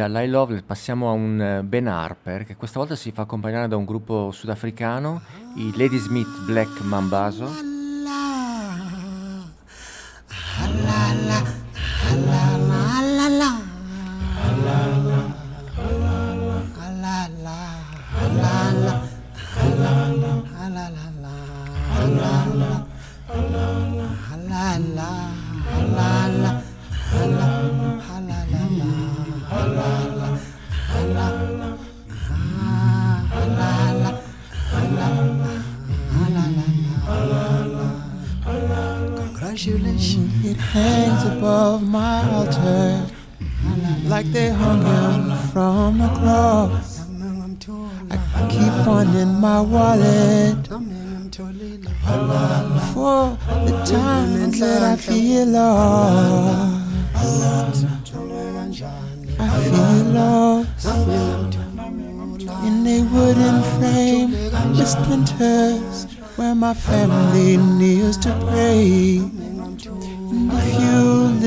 dall'I 0.00 0.28
Love 0.28 0.62
passiamo 0.62 1.10
a 1.10 1.12
un 1.12 1.40
eh, 1.40 1.62
Ben 1.62 1.86
Harper 1.86 2.46
che 2.46 2.56
questa 2.56 2.78
volta 2.78 2.96
si 2.96 3.12
fa 3.12 3.22
accompagnare 3.22 3.68
da 3.68 3.76
un 3.76 3.84
gruppo 3.84 4.30
sudafricano, 4.30 5.20
i 5.56 5.76
Ladysmith 5.76 6.44
Black 6.46 6.80
Mambazo. 6.80 7.69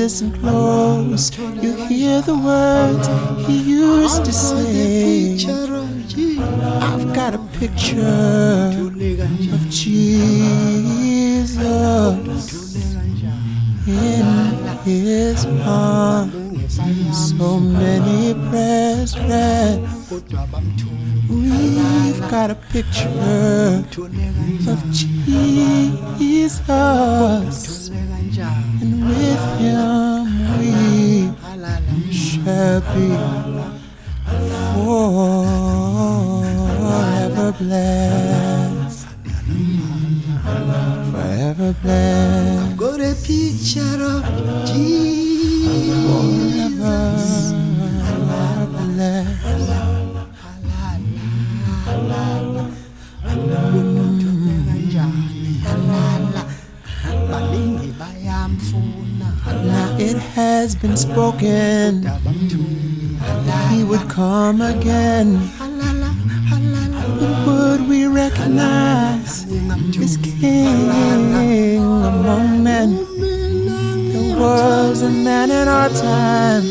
Listen 0.04 0.30
close, 0.38 1.32
you 1.62 1.72
hear 1.86 2.20
the 2.20 2.36
words 2.36 3.06
he 3.46 3.56
used 3.56 4.22
to 4.22 4.32
say. 4.32 5.32
I've 6.88 7.14
got 7.14 7.34
a 7.34 7.38
picture 7.58 8.68
of 9.54 9.62
Jesus 9.70 11.56
in 13.86 14.26
his 14.84 15.46
arms. 15.64 16.44
So 17.38 17.58
many 17.58 18.34
prayers 18.50 19.18
read. 19.20 19.80
We've 21.30 22.20
got 22.30 22.50
a 22.50 22.56
picture 22.76 23.08
of 24.68 24.78
Jesus, 26.20 26.60
and 28.36 29.06
with 29.06 29.44
him 29.60 30.26
we 30.58 30.72
shall 32.12 32.80
be 32.80 33.08
forever 36.74 37.48
blessed. 37.58 39.06
Forever 41.12 41.70
blessed. 41.82 42.70
I've 42.70 42.76
got 42.76 43.00
a 43.00 43.14
picture 43.22 44.02
of 44.02 44.24
Jesus. 44.66 45.14
Forever 48.04 48.82
blessed. 48.94 49.54
Now 58.72 59.96
it 59.98 60.16
has 60.16 60.74
been 60.74 60.96
spoken 60.96 62.08
he 63.70 63.84
would 63.84 64.08
come 64.08 64.60
again. 64.60 65.50
But 67.18 67.46
would 67.46 67.88
we 67.88 68.06
recognize 68.06 69.44
his 69.94 70.16
king 70.18 70.88
among 71.80 72.62
men? 72.62 72.90
There 74.12 74.38
was 74.38 75.02
a 75.02 75.10
man 75.10 75.50
in 75.50 75.68
our 75.68 75.88
time. 75.88 76.62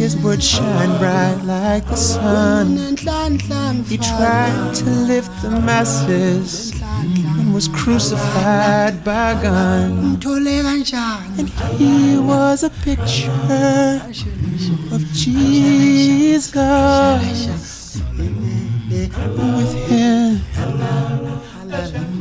His 0.00 0.16
would 0.18 0.42
shine 0.42 0.98
bright 0.98 1.42
like 1.44 1.86
the 1.86 1.96
sun. 1.96 2.76
He 3.86 3.98
tried 3.98 4.74
to 4.76 4.90
lift 4.90 5.42
the 5.42 5.50
masses 5.50 6.79
and 7.00 7.54
was 7.54 7.68
crucified 7.68 9.02
by 9.04 9.34
gun. 9.42 10.18
And 11.38 11.48
he 11.78 12.18
was 12.18 12.62
a 12.62 12.70
picture 12.70 13.30
of 14.92 15.04
Jesus. 15.12 16.52
With 19.36 19.74
him, 19.88 20.40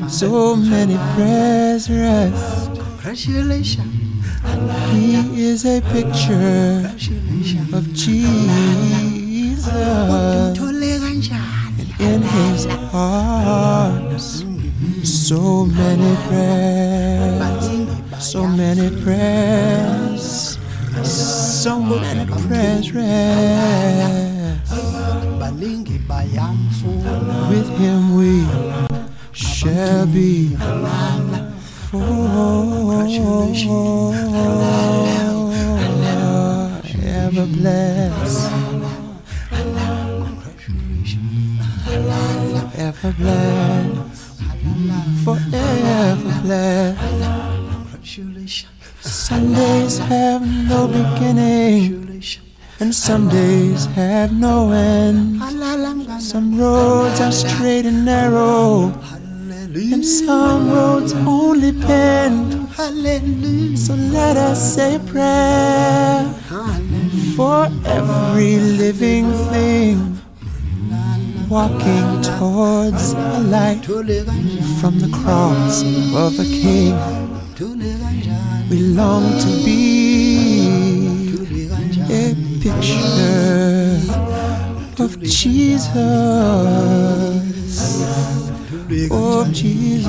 so 0.09 0.55
many 0.55 0.97
prayers 1.15 1.89
rest. 1.89 2.71
He 4.93 5.15
is 5.43 5.65
a 5.65 5.81
picture 5.81 6.91
of 7.73 7.93
Jesus. 7.93 8.39
kanjani 11.19 11.85
In 11.99 12.21
his 12.21 12.65
arms, 12.93 14.45
so 15.03 15.65
many 15.65 16.15
prayers, 16.27 17.65
so 18.19 18.47
many 18.47 18.89
prayers, 19.03 20.57
so 21.03 21.79
many 21.79 22.25
prayers. 22.25 22.91
With 27.49 27.69
him 27.77 28.15
we 28.15 28.45
shall 29.31 30.05
be 30.07 30.55
forever 36.89 37.45
blessed. 37.45 38.49
Forever 41.85 43.13
blessed. 43.17 44.08
Forever 45.23 46.41
blessed. 46.43 46.99
Sundays 49.01 49.97
have 49.97 50.41
no 50.67 50.87
beginning, 50.87 52.21
and 52.79 52.93
some 52.93 53.29
days 53.29 53.85
have 53.95 54.31
no 54.33 54.71
end. 54.71 55.41
Some 56.21 56.59
roads 56.59 57.21
are 57.21 57.31
straight 57.31 57.85
and 57.85 58.05
narrow, 58.05 58.91
and 59.93 60.05
some 60.05 60.71
roads 60.71 61.13
only 61.13 61.71
bend. 61.71 62.67
So 63.77 63.93
let 63.95 64.37
us 64.37 64.75
say 64.75 64.95
a 64.95 64.99
prayer 64.99 66.25
for 67.35 67.69
every 67.85 68.57
living 68.57 69.31
thing 69.51 70.18
walking 71.49 72.21
towards 72.21 73.13
a 73.13 73.39
light 73.39 73.83
from 74.79 74.99
the 74.99 75.09
cross 75.11 75.81
of 76.13 76.39
a 76.39 76.43
king. 76.43 76.95
We 78.69 78.77
long 78.79 79.23
to 79.39 79.47
be 79.65 81.33
a 82.07 82.35
picture 82.61 83.97
of 85.03 85.19
Jesus, 85.23 85.89
of 89.11 89.51
Jesus. 89.51 90.05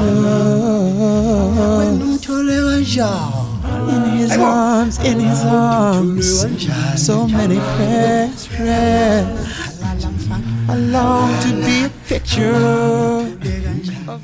In 3.91 4.03
his 4.19 4.37
arms, 4.37 4.99
in 4.99 5.19
his 5.21 5.43
arms, 5.45 6.45
so 7.03 7.27
many 7.27 7.57
prayers, 7.57 8.47
prayers. 8.49 9.60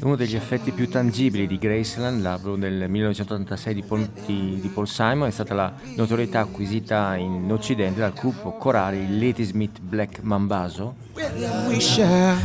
Uno 0.00 0.16
degli 0.16 0.34
effetti 0.36 0.70
più 0.72 0.88
tangibili 0.88 1.46
di 1.46 1.58
Graceland, 1.58 2.20
l'album 2.22 2.58
del 2.60 2.88
1986 2.88 3.74
di 3.74 3.82
Paul, 3.82 4.08
di- 4.26 4.58
di 4.60 4.68
Paul 4.68 4.86
Simon, 4.88 5.28
è 5.28 5.30
stata 5.30 5.54
la 5.54 5.72
notorietà 5.96 6.40
acquisita 6.40 7.14
in 7.16 7.50
Occidente 7.50 8.00
dal 8.00 8.12
gruppo 8.12 8.52
corale 8.56 8.96
il 8.98 9.18
Ladysmith 9.18 9.80
Black 9.80 10.20
shall. 11.80 12.36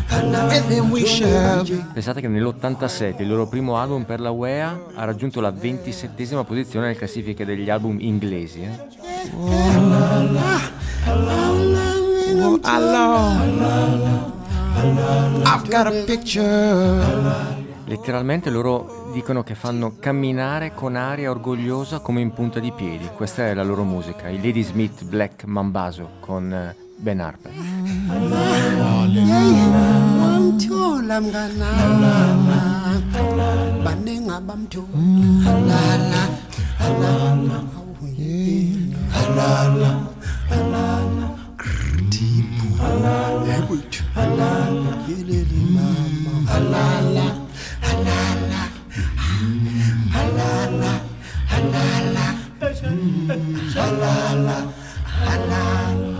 Pensate 1.93 2.21
che 2.21 2.27
nell'87 2.27 3.21
il 3.21 3.27
loro 3.27 3.47
primo 3.47 3.77
album 3.77 4.03
per 4.03 4.19
la 4.19 4.31
UEA 4.31 4.79
ha 4.95 5.03
raggiunto 5.03 5.41
la 5.41 5.51
27esima 5.51 6.43
posizione 6.45 6.87
nelle 6.87 6.97
classifiche 6.97 7.45
degli 7.45 7.69
album 7.69 7.97
inglesi. 7.99 8.61
eh. 8.61 8.79
I 12.33 12.79
long. 12.79 14.31
I've 15.45 15.67
got 15.69 15.87
a 15.87 16.03
picture. 16.05 17.03
Letteralmente 17.85 18.49
loro 18.49 19.09
dicono 19.11 19.43
che 19.43 19.53
fanno 19.53 19.95
camminare 19.99 20.73
con 20.73 20.95
aria 20.95 21.29
orgogliosa 21.29 21.99
come 21.99 22.21
in 22.21 22.31
punta 22.31 22.59
di 22.59 22.71
piedi. 22.71 23.09
Questa 23.13 23.47
è 23.47 23.53
la 23.53 23.63
loro 23.63 23.83
musica, 23.83 24.29
i 24.29 24.41
Ladysmith 24.41 25.03
Black 25.03 25.43
Mambazo 25.43 26.11
con 26.21 26.53
eh, 26.53 26.73
Ben 26.95 27.19
Harper. 27.19 27.51
abamthola 34.31 35.21
halala 46.51 47.27
halala 50.11 50.93
halala 51.51 52.25
halala 53.75 54.57
halala 55.25 56.10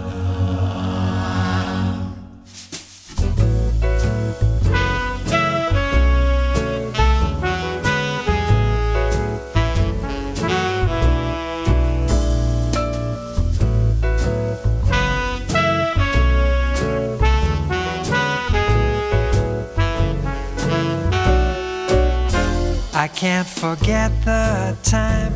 I 23.02 23.08
can't 23.08 23.48
forget 23.48 24.12
the 24.26 24.78
time 24.84 25.34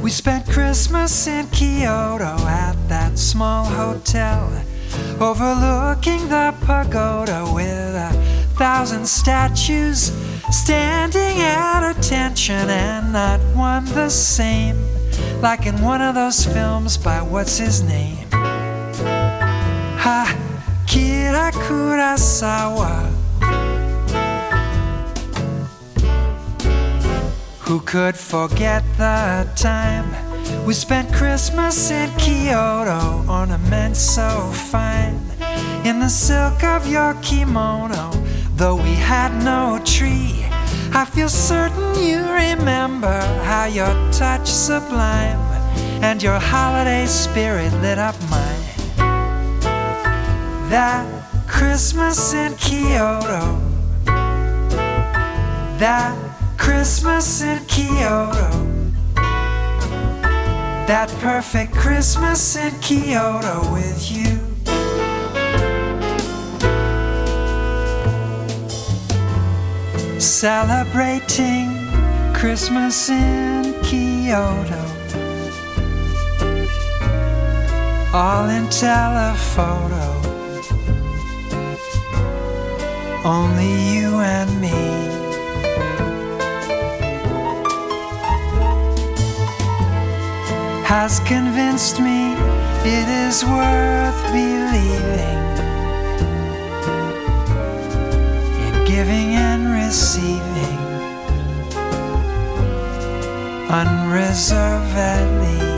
we 0.00 0.10
spent 0.10 0.46
Christmas 0.48 1.26
in 1.26 1.48
Kyoto 1.48 2.36
at 2.46 2.76
that 2.88 3.18
small 3.18 3.64
hotel 3.64 4.46
overlooking 5.18 6.28
the 6.28 6.54
pagoda 6.64 7.50
with 7.52 7.96
a 7.96 8.12
thousand 8.54 9.08
statues 9.08 10.12
standing 10.52 11.40
at 11.40 11.90
attention 11.90 12.70
and 12.70 13.12
not 13.12 13.40
one 13.56 13.86
the 13.86 14.08
same 14.08 14.76
like 15.40 15.66
in 15.66 15.82
one 15.82 16.00
of 16.00 16.14
those 16.14 16.46
films 16.46 16.96
by 16.96 17.20
what's 17.20 17.58
his 17.58 17.82
name? 17.82 18.28
Ha 19.98 20.32
Kira 20.86 21.50
Kurosawa 21.50 23.09
Who 27.70 27.78
could 27.78 28.16
forget 28.16 28.82
the 28.96 29.48
time 29.54 30.10
we 30.66 30.74
spent 30.74 31.14
Christmas 31.14 31.92
in 31.92 32.10
Kyoto, 32.18 33.24
ornaments 33.30 34.00
so 34.00 34.50
fine 34.72 35.20
in 35.84 36.00
the 36.00 36.08
silk 36.08 36.64
of 36.64 36.88
your 36.88 37.14
kimono? 37.22 38.10
Though 38.56 38.74
we 38.74 38.94
had 38.94 39.30
no 39.44 39.80
tree, 39.84 40.44
I 40.92 41.04
feel 41.04 41.28
certain 41.28 41.94
you 42.02 42.18
remember 42.32 43.20
how 43.44 43.66
your 43.66 43.94
touch 44.10 44.48
sublime 44.48 45.38
and 46.02 46.20
your 46.20 46.40
holiday 46.40 47.06
spirit 47.06 47.72
lit 47.74 47.98
up 47.98 48.16
mine. 48.28 48.64
That 50.70 51.06
Christmas 51.46 52.34
in 52.34 52.56
Kyoto, 52.56 53.60
that 55.78 56.29
Christmas 56.70 57.42
in 57.42 57.58
Kyoto. 57.66 58.48
That 60.86 61.12
perfect 61.18 61.74
Christmas 61.74 62.54
in 62.54 62.72
Kyoto 62.80 63.72
with 63.72 64.08
you. 64.08 64.38
Celebrating 70.20 71.74
Christmas 72.32 73.10
in 73.10 73.74
Kyoto. 73.82 74.84
All 78.14 78.48
in 78.48 78.68
telephoto. 78.70 80.06
Only 83.24 83.72
you 83.92 84.20
and 84.20 84.60
me. 84.60 85.09
Has 90.90 91.20
convinced 91.20 92.00
me 92.00 92.32
it 92.82 93.08
is 93.08 93.44
worth 93.44 94.24
believing 94.32 95.38
in 98.64 98.84
giving 98.84 99.36
and 99.36 99.72
receiving 99.72 100.78
unreservedly. 103.70 105.69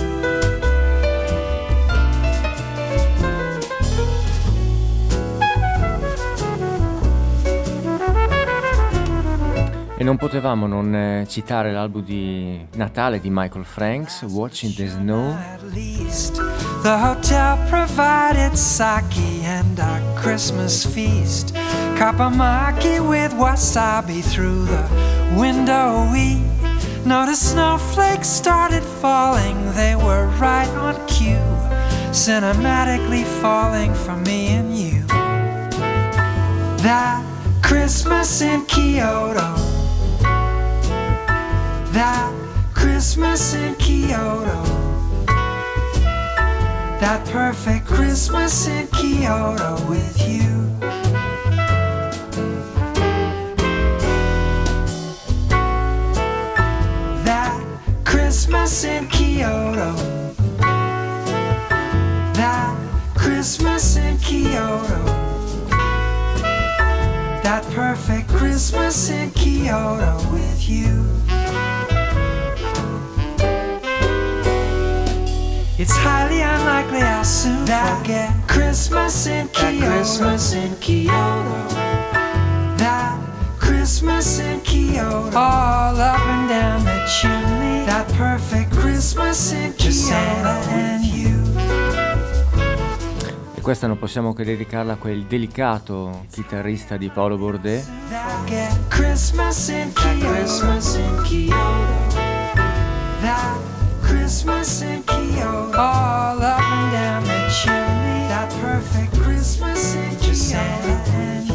E 10.03 10.05
non 10.05 10.17
potevamo 10.17 10.67
non 10.67 10.93
eh, 10.93 11.27
citare 11.29 11.71
l'album 11.71 12.03
di 12.03 12.67
Natale 12.75 13.21
di 13.21 13.31
Michael 13.31 13.65
Franks, 13.65 14.23
Watching 14.23 14.75
the 14.75 14.89
Snow. 14.89 15.37
The 16.83 16.99
hotel 16.99 17.57
provided 17.69 18.57
sake 18.57 19.45
and 19.45 19.79
a 19.79 20.01
Christmas 20.21 20.85
feast. 20.85 21.55
Kapamaki 21.95 22.99
with 22.99 23.33
wasabi 23.35 24.25
through 24.25 24.67
the 24.67 24.83
window. 25.37 26.11
We 26.11 26.43
noticed 27.05 27.53
snowflakes 27.53 28.27
started 28.27 28.83
falling. 28.83 29.73
They 29.77 29.95
were 29.95 30.27
right 30.41 30.69
on 30.79 30.97
cue, 31.07 31.39
cinematically 32.11 33.23
falling 33.41 33.95
for 33.95 34.17
me 34.17 34.49
and 34.49 34.77
you. 34.77 35.07
That 36.83 37.23
Christmas 37.63 38.41
in 38.41 38.67
Kyoto. 38.67 39.62
That 41.93 42.33
Christmas 42.73 43.53
in 43.53 43.75
Kyoto. 43.75 44.63
That 47.01 47.23
perfect 47.27 47.87
Christmas 47.87 48.67
in 48.67 48.87
Kyoto 48.87 49.75
with 49.91 50.27
you. 50.27 50.79
That 57.25 57.63
Christmas 58.05 58.85
in 58.85 59.07
Kyoto. 59.09 59.93
That 62.33 62.75
Christmas 63.15 63.97
in 63.97 64.17
Kyoto. 64.17 65.05
That 67.43 67.63
perfect 67.75 68.29
Christmas 68.29 69.11
in 69.11 69.31
Kyoto 69.33 70.17
with 70.33 70.67
you. 70.67 71.42
It's 75.83 75.97
highly 75.97 76.41
unlikely 76.43 77.03
I'll 77.03 77.25
soon 77.25 77.67
forget 77.67 78.31
Christmas 78.47 79.27
in 79.27 79.49
Kyoto. 79.49 79.89
Christmas 79.89 80.53
in 80.53 80.79
Kyoto. 80.79 81.67
That 82.77 83.19
Christmas 83.59 84.39
in 84.39 84.61
Kyoto. 84.61 85.37
All 85.37 85.99
up 85.99 86.21
and 86.21 86.49
down 86.49 86.85
the 86.85 87.05
chimney. 87.09 87.85
That 87.87 88.07
perfect 88.17 88.71
Christmas 88.71 89.51
in 89.51 89.75
Kyoto. 89.75 90.71
and 90.71 91.05
you. 91.05 91.43
E 93.57 93.61
questa 93.61 93.89
non 93.89 93.99
possiamo 93.99 94.35
che 94.35 94.45
dedicarla 94.45 94.93
a 94.93 94.97
quel 94.97 95.25
delicato 95.25 96.27
chitarrista 96.31 96.97
di 96.97 97.09
Paolo 97.09 97.37
Bordet. 97.37 97.85
That 98.09 98.79
Christmas 98.87 99.67
in 99.67 99.93
Kyoto. 99.93 100.29
Christmas 100.29 100.95
in 100.95 101.23
Kyoto. 101.25 102.21
That 103.23 103.73
Christmas 104.13 104.83
in 104.83 105.03
Kyoto. 105.05 105.73
All 105.75 106.43
up 106.43 106.61
and 106.61 106.93
down 106.93 107.25
the 107.25 107.51
chimney. 107.51 108.29
That 108.29 108.53
perfect 108.61 109.15
Christmas 109.19 109.95
in 109.95 110.17
Kyoto. 110.17 111.52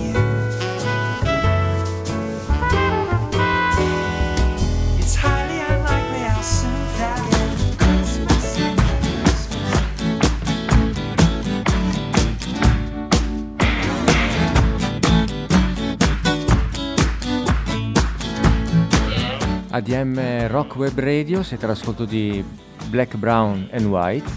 ADM 19.78 20.48
Rock 20.48 20.76
Web 20.78 21.00
Radio, 21.00 21.44
siete 21.44 21.66
all'ascolto 21.66 22.04
di 22.04 22.44
Black, 22.88 23.16
Brown 23.16 23.70
and 23.72 23.86
White. 23.86 24.32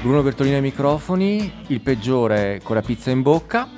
Bruno 0.00 0.22
Bertolini 0.22 0.54
ai 0.54 0.60
microfoni, 0.60 1.52
il 1.66 1.80
peggiore 1.80 2.60
con 2.62 2.76
la 2.76 2.82
pizza 2.82 3.10
in 3.10 3.22
bocca. 3.22 3.68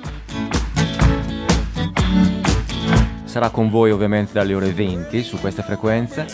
Sarà 3.23 3.49
con 3.49 3.71
voi 3.71 3.89
ovviamente 3.89 4.33
dalle 4.33 4.53
ore 4.53 4.71
20 4.71 5.23
su 5.23 5.39
queste 5.39 5.63
frequenze. 5.63 6.27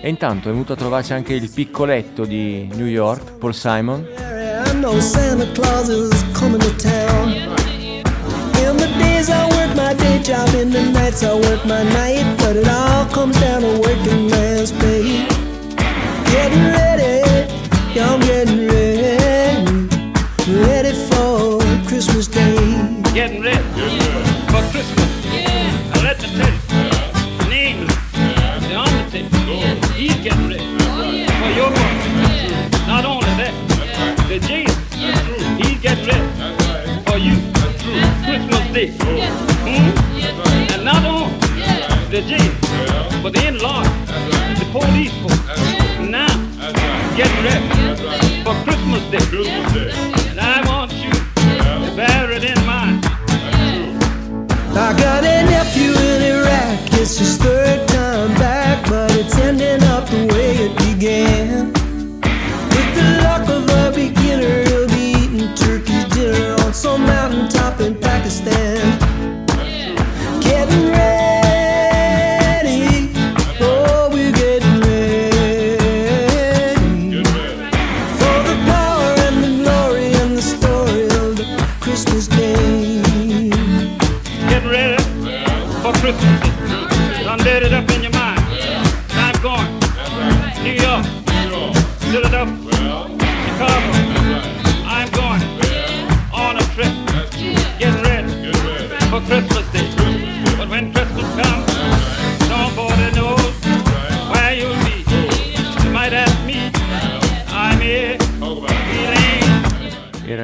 E 0.00 0.08
intanto 0.08 0.48
è 0.48 0.52
venuto 0.52 0.74
a 0.74 0.76
trovarci 0.76 1.12
anche 1.12 1.34
il 1.34 1.50
piccoletto 1.50 2.24
di 2.24 2.70
New 2.72 2.86
York, 2.86 3.32
Paul 3.32 3.54
Simon. 3.54 4.38
Know 4.80 4.98
Santa 4.98 5.44
Claus 5.54 5.90
is 5.90 6.10
coming 6.32 6.58
to 6.58 6.74
town. 6.78 7.32
In 7.32 8.76
the 8.78 8.88
days 8.98 9.28
I 9.28 9.46
work 9.56 9.76
my 9.76 9.92
day 9.92 10.22
job, 10.22 10.48
in 10.54 10.70
the 10.70 10.82
nights 10.82 11.22
I 11.22 11.34
work 11.34 11.66
my 11.66 11.82
night, 11.82 12.24
but 12.38 12.56
it 12.56 12.66
all 12.66 13.04
comes 13.12 13.38
down 13.40 13.60
to 13.60 13.78
working 13.78 14.30
man's 14.30 14.72
pay. 14.72 15.28
Getting 16.32 16.64
ready, 16.72 17.20
yeah, 17.94 18.08
I'm 18.10 18.20
getting 18.20 18.68
ready, 18.68 18.69
Christmas 38.86 38.98
Day. 38.98 39.38
Hmm? 39.66 40.72
And 40.72 40.84
not 40.84 41.04
only 41.04 41.34
the 42.10 42.22
Jesus, 42.22 43.22
but 43.22 43.32
the 43.32 43.48
in-law, 43.48 43.82
the 44.58 44.66
police 44.72 45.12
folks. 45.20 45.36
Now, 46.08 46.28
get 47.16 47.30
ready 47.44 47.68
for 48.42 48.54
Christmas 48.64 49.02
Day. 49.10 49.18
Christmas 49.18 49.72
Day. 49.74 50.30
And 50.30 50.40
I 50.40 50.66
want 50.66 50.92
you 50.92 51.10
to 51.10 51.92
bear 51.94 52.30
it 52.32 52.44
in 52.44 52.66
mind. 52.66 53.04
I 54.72 54.94
got 54.98 55.24
a 55.24 55.39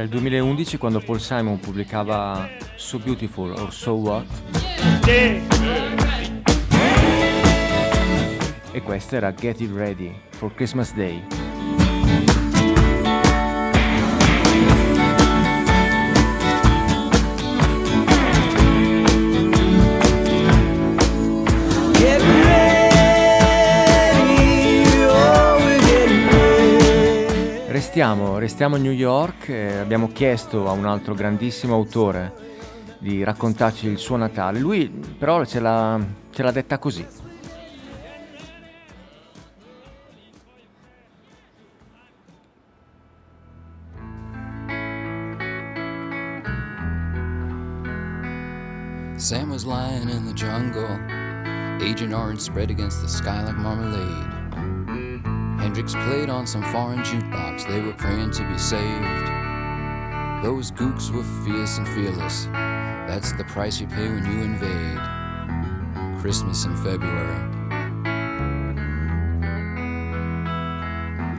Il 0.07 0.13
2011 0.13 0.79
quando 0.79 1.01
Paul 1.01 1.21
Simon 1.21 1.59
pubblicava 1.59 2.49
So 2.77 2.97
Beautiful 3.01 3.51
or 3.51 3.73
So 3.73 3.95
What 3.95 4.25
e 8.71 8.83
questa 8.83 9.17
era 9.17 9.35
Get 9.35 9.59
It 9.59 9.73
Ready 9.75 10.15
for 10.31 10.55
Christmas 10.55 10.95
Day. 10.95 11.46
restiamo, 27.97 28.37
restiamo 28.37 28.75
a 28.75 28.79
New 28.79 28.93
York, 28.93 29.49
e 29.49 29.79
abbiamo 29.79 30.09
chiesto 30.09 30.69
a 30.69 30.73
un 30.73 30.85
altro 30.85 31.15
grandissimo 31.15 31.73
autore 31.73 32.35
di 32.99 33.25
raccontarci 33.25 33.87
il 33.87 33.97
suo 33.97 34.17
Natale, 34.17 34.59
lui 34.59 34.87
però 34.87 35.43
ce 35.47 35.61
l'ha, 35.61 35.99
ce 36.31 36.43
l'ha 36.43 36.51
detta 36.51 36.79
così. 36.79 37.07
Sam 49.17 49.49
was 49.49 49.65
lying 49.65 50.11
in 50.11 50.27
the 50.27 50.35
jungle, 50.35 51.01
Agent 51.81 52.13
Orange 52.13 52.43
spread 52.43 52.69
against 52.69 53.01
the 53.01 53.09
sky 53.09 53.43
like 53.43 53.57
marmalade. 53.57 54.46
Hendrix 55.59 55.95
played 55.95 56.29
on 56.29 56.47
some 56.47 56.63
foreign 56.73 57.01
jukebox, 57.01 57.67
they 57.67 57.81
were 57.81 57.95
praying 57.95 58.31
to 58.33 58.47
be 58.49 58.59
saved. 58.59 59.27
Those 60.43 60.71
gooks 60.71 61.11
were 61.11 61.25
fierce 61.45 61.79
and 61.79 61.89
fearless. 61.89 62.47
That's 63.07 63.33
the 63.33 63.45
price 63.45 63.81
you 63.81 63.87
pay 63.87 64.09
when 64.09 64.25
you 64.27 64.43
invade. 64.43 65.01
Christmas 66.21 66.67
in 66.67 66.77
February. 66.77 67.53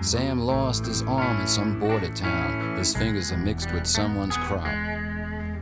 Sam 0.01 0.39
lost 0.39 0.85
his 0.85 1.03
arm 1.03 1.39
in 1.41 1.47
some 1.47 1.79
border 1.79 2.11
town. 2.11 2.77
His 2.77 2.95
fingers 2.95 3.31
are 3.31 3.37
mixed 3.37 3.71
with 3.71 3.85
someone's 3.85 4.37
crop. 4.37 4.73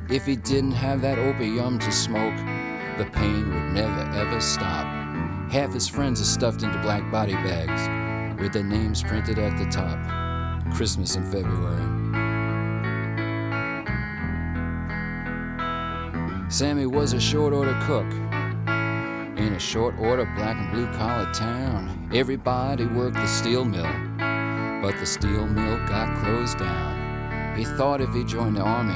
If 0.09 0.25
he 0.25 0.35
didn't 0.35 0.71
have 0.71 1.01
that 1.01 1.19
opium 1.19 1.79
to 1.79 1.91
smoke, 1.91 2.37
the 2.97 3.09
pain 3.11 3.53
would 3.53 3.73
never 3.73 4.01
ever 4.17 4.39
stop. 4.39 4.85
Half 5.51 5.73
his 5.73 5.87
friends 5.87 6.21
are 6.21 6.25
stuffed 6.25 6.63
into 6.63 6.77
black 6.79 7.11
body 7.11 7.33
bags 7.33 8.04
with 8.39 8.53
their 8.53 8.63
names 8.63 9.03
printed 9.03 9.39
at 9.39 9.57
the 9.57 9.65
top. 9.65 9.99
Christmas 10.73 11.15
in 11.15 11.23
February. 11.31 12.05
Sammy 16.49 16.85
was 16.85 17.13
a 17.13 17.19
short 17.19 17.53
order 17.53 17.77
cook 17.83 18.05
in 19.37 19.53
a 19.53 19.59
short 19.59 19.97
order 19.99 20.25
black 20.35 20.57
and 20.57 20.71
blue 20.71 20.87
collar 20.93 21.31
town. 21.33 22.09
Everybody 22.13 22.85
worked 22.85 23.17
the 23.17 23.27
steel 23.27 23.65
mill, 23.65 23.83
but 24.81 24.97
the 24.97 25.05
steel 25.05 25.47
mill 25.47 25.77
got 25.87 26.17
closed 26.23 26.57
down. 26.57 27.57
He 27.57 27.65
thought 27.65 28.01
if 28.01 28.13
he 28.13 28.23
joined 28.23 28.57
the 28.57 28.61
army, 28.61 28.93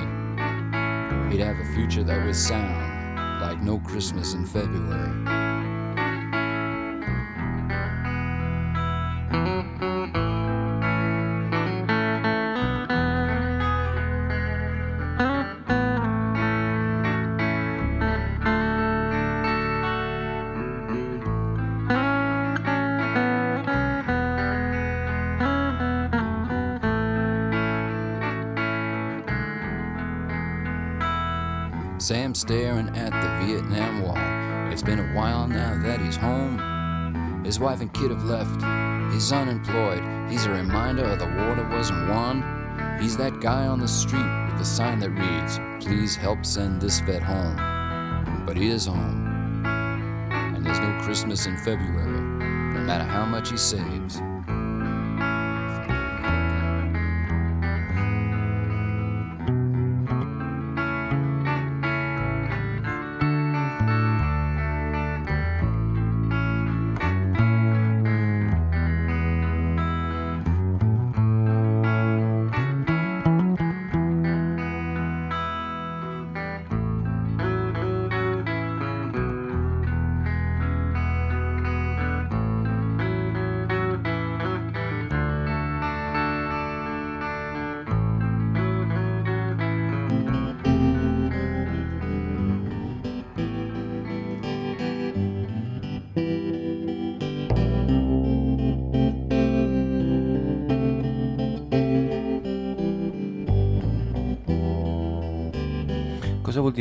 he'd 1.32 1.42
have 1.42 1.60
a 1.60 1.74
future 1.74 2.04
that 2.04 2.26
was 2.26 2.38
sound, 2.38 3.42
like 3.42 3.62
no 3.62 3.80
Christmas 3.80 4.34
in 4.34 4.46
February. 4.46 5.49
At 32.96 33.12
the 33.12 33.46
Vietnam 33.46 34.02
Wall. 34.02 34.72
It's 34.72 34.84
been 34.84 35.00
a 35.00 35.14
while 35.16 35.48
now 35.48 35.82
that 35.82 36.00
he's 36.00 36.16
home. 36.16 37.44
His 37.44 37.60
wife 37.60 37.82
and 37.82 37.94
kid 37.94 38.12
have 38.12 38.24
left. 38.24 38.62
He's 39.14 39.32
unemployed. 39.32 40.04
He's 40.30 40.46
a 40.46 40.52
reminder 40.52 41.04
of 41.04 41.20
the 41.20 41.26
war 41.26 41.56
that 41.56 41.70
wasn't 41.70 42.10
won. 42.10 42.98
He's 43.02 43.18
that 43.18 43.40
guy 43.42 43.66
on 43.66 43.80
the 43.80 43.88
street 43.88 44.28
with 44.48 44.58
the 44.58 44.66
sign 44.66 45.00
that 45.00 45.10
reads, 45.10 45.60
Please 45.84 46.16
help 46.16 46.46
send 46.46 46.82
this 46.82 47.00
vet 47.00 47.24
home. 47.24 48.44
But 48.46 48.58
he 48.58 48.70
is 48.70 48.86
home. 48.86 49.64
And 49.66 50.66
there's 50.66 50.80
no 50.80 51.00
Christmas 51.02 51.46
in 51.46 51.58
February, 51.58 52.22
no 52.22 52.82
matter 52.82 53.04
how 53.06 53.26
much 53.26 53.52
he 53.52 53.58
saves. 53.58 54.22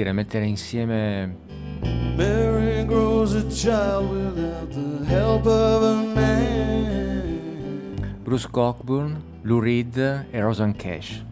Dire 0.09 0.13
mettere 0.13 0.47
insieme 0.47 1.37
Mary 2.17 2.85
grows 2.85 3.35
a 3.35 3.43
child 3.51 4.11
without 4.11 4.71
the 4.73 5.05
help 5.05 5.47
of 5.47 5.83
a 5.83 6.03
man. 6.15 7.39
Bruce 8.25 8.49
Cockburn, 8.51 9.23
Lou 9.43 9.61
Reed 9.61 9.97
e 10.33 10.41
Rosan 10.41 10.75
Cash? 10.75 11.23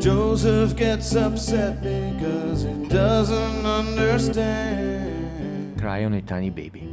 Joseph 0.00 0.76
gets 0.76 1.16
upset 1.16 1.82
because 1.82 2.62
he 2.62 2.86
doesn't 2.88 3.66
understand. 3.66 5.10
Cry 5.80 6.04
on 6.04 6.14
a 6.14 6.22
Tiny 6.22 6.50
Baby. 6.50 6.88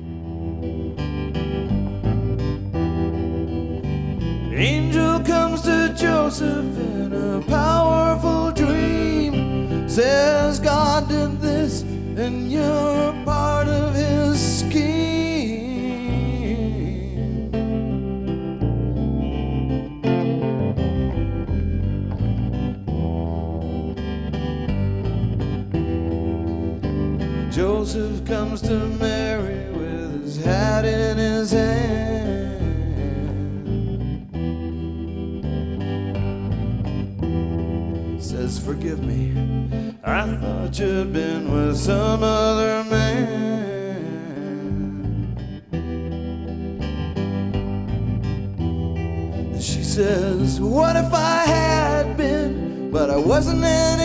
Angel 4.56 5.20
comes 5.22 5.62
to 5.62 5.94
Joseph 5.96 6.78
in 6.78 7.14
a 7.14 7.42
powerful. 7.48 8.40
Says 10.00 10.62
God 10.62 11.10
did 11.10 11.42
this, 11.42 11.82
and 11.82 12.50
you're 12.50 13.12
Thought 40.70 40.80
you'd 40.82 41.12
been 41.14 41.52
with 41.52 41.78
some 41.78 42.22
other 42.22 42.84
man. 42.84 43.26
She 49.60 49.84
says, 49.84 50.62
What 50.62 50.96
if 50.96 51.12
I 51.12 51.46
had 51.48 52.16
been, 52.16 52.92
but 52.92 53.10
I 53.10 53.18
wasn't 53.18 53.64
anyway? 53.64 53.99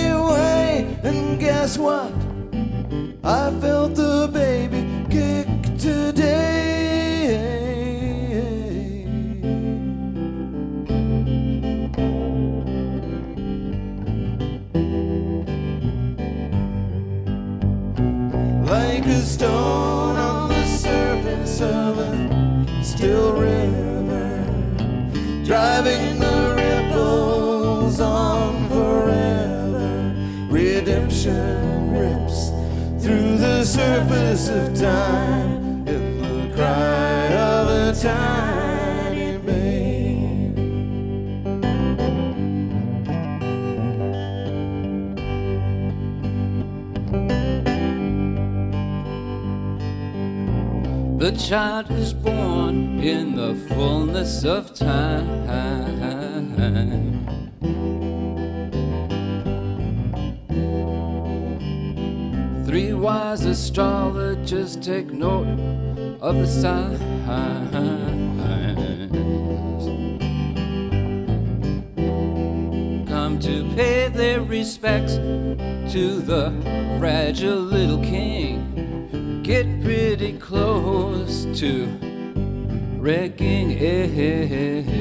The 38.04 38.10
child 51.38 51.90
is 51.92 52.12
born 52.12 53.00
in 53.00 53.36
the 53.36 53.54
fullness 53.74 54.44
of 54.44 54.74
time. 54.74 55.24
Three 62.66 62.92
wise 62.92 63.46
astrologers 63.46 64.76
take 64.76 65.10
note 65.10 65.73
of 66.24 66.36
the 66.36 66.46
signs. 66.46 66.98
Come 73.06 73.38
to 73.40 73.68
pay 73.74 74.08
their 74.08 74.40
respects 74.40 75.16
to 75.16 76.20
the 76.20 76.50
fragile 76.98 77.58
little 77.58 78.02
king. 78.02 79.42
Get 79.42 79.66
pretty 79.82 80.38
close 80.38 81.44
to 81.60 81.88
wrecking 82.96 83.78
everything. 83.78 84.94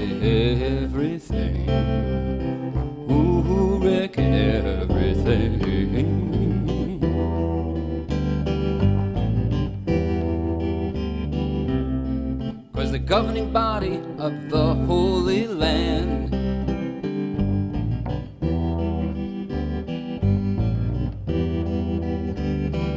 Governing 13.14 13.54
body 13.54 14.02
of 14.18 14.50
the 14.50 14.74
Holy 14.88 15.46
Land 15.46 16.34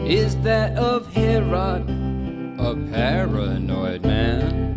is 0.09 0.35
that 0.41 0.75
of 0.79 1.13
Herod, 1.13 1.83
a 2.59 2.75
paranoid 2.91 4.07
man. 4.07 4.75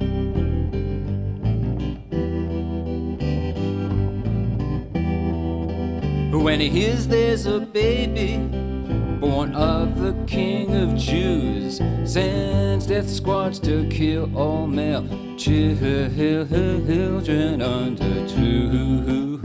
Who 6.34 6.44
when 6.44 6.60
he 6.60 6.68
hears 6.68 7.08
there's 7.08 7.46
a 7.46 7.62
baby 7.62 8.40
born 9.20 9.56
of 9.56 10.02
the 10.02 10.14
King 10.28 10.76
of 10.76 10.98
Jews, 10.98 11.78
sends 12.04 12.88
death 12.88 13.10
squads 13.10 13.60
to 13.60 13.88
kill 13.90 14.30
all 14.38 14.68
male 14.68 15.09
children 15.40 16.52
under 17.62 18.28
two. 18.28 19.40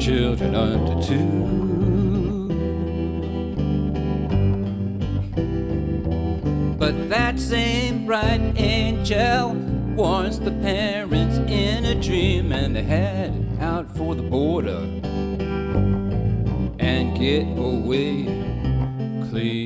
Children 0.00 0.54
under 0.56 1.06
two. 1.06 1.54
But 6.76 7.08
that 7.08 7.38
same 7.38 8.06
bright 8.06 8.40
angel 8.56 9.52
warns 9.94 10.40
the 10.40 10.50
parents 10.50 11.36
in 11.48 11.84
a 11.84 11.94
dream, 11.94 12.50
and 12.52 12.74
they 12.74 12.82
head 12.82 13.56
out 13.60 13.88
for 13.96 14.16
the 14.16 14.22
border 14.22 14.80
and 16.80 17.16
get 17.16 17.46
away 17.56 18.24
clean. 19.30 19.63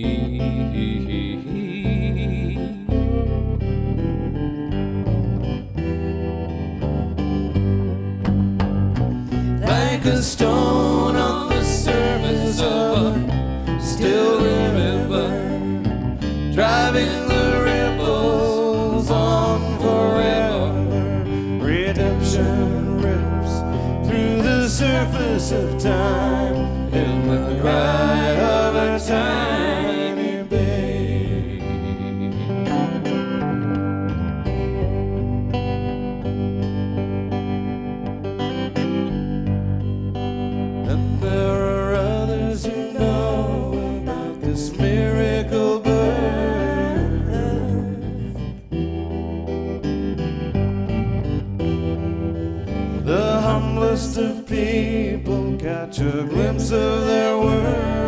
Of 53.99 54.47
people 54.47 55.57
catch 55.59 55.99
a 55.99 56.25
glimpse 56.31 56.71
of 56.71 57.05
their 57.05 57.37
worth. 57.37 58.08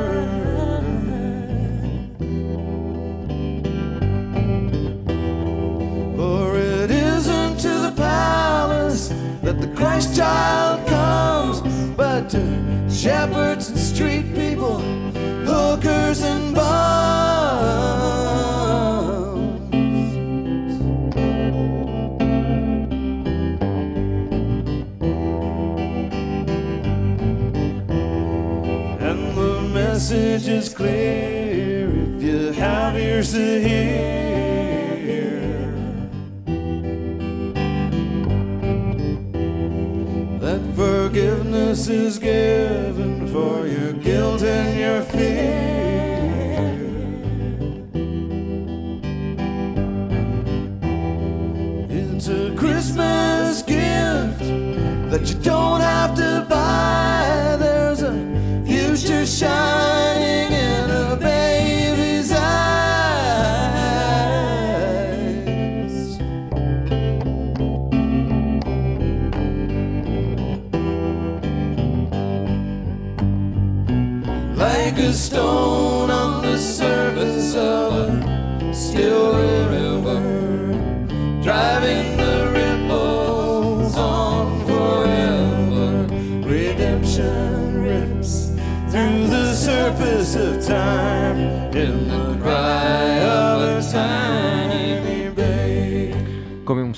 Don't 55.42 55.80
have 55.80 56.14
to 56.16 56.46
buy. 56.48 57.56
There's 57.58 58.02
a 58.02 58.12
future 58.64 59.26
shining 59.26 59.89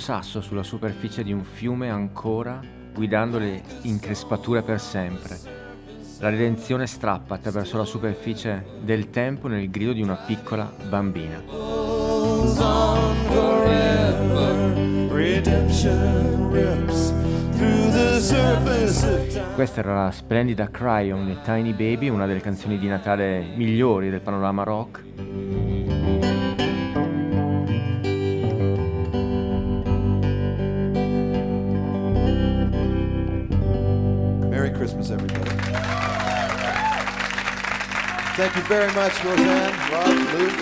sasso 0.03 0.41
sulla 0.41 0.65
superficie 0.65 1.23
di 1.23 1.33
un 1.33 1.45
fiume 1.45 1.89
ancora, 1.89 2.61
guidando 2.93 3.39
le 3.39 3.63
increspature 3.83 4.63
per 4.63 4.81
sempre. 4.81 5.39
La 6.19 6.29
redenzione 6.29 6.89
strappa 6.89 7.37
attraverso 7.37 7.77
la 7.77 7.85
superficie 7.85 8.67
del 8.83 9.11
tempo 9.11 9.47
nel 9.47 9.71
grido 9.71 9.93
di 9.93 10.03
una 10.03 10.17
piccola 10.17 10.69
bambina. 10.89 11.41
On. 11.47 12.53
Questa 19.55 19.81
era 19.81 20.03
la 20.05 20.11
splendida 20.11 20.69
Cryon 20.69 21.27
di 21.27 21.39
Tiny 21.45 21.73
Baby, 21.75 22.09
una 22.09 22.27
delle 22.27 22.41
canzoni 22.41 22.77
di 22.77 22.89
Natale 22.89 23.53
migliori 23.55 24.11
del 24.11 24.21
panorama 24.21 24.65
rock. 24.65 25.72
Christmas, 34.83 35.11
everybody. 35.13 35.49
Thank 38.35 38.57
you 38.57 38.63
very 38.63 38.93
much, 38.95 39.15
Rosanne, 39.23 39.75
Rob, 39.93 40.09
Luke. 40.35 40.59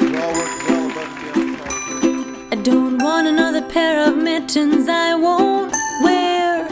We're 0.00 0.20
all 0.22 0.32
working 0.32 0.64
well 0.68 0.86
above 0.92 1.10
and 1.34 1.56
beyond. 1.56 2.52
I 2.52 2.56
don't 2.62 3.02
want 3.02 3.26
another 3.26 3.62
pair 3.62 4.08
of 4.08 4.16
mittens 4.16 4.88
I 4.88 5.16
won't 5.16 5.72
wear. 6.04 6.68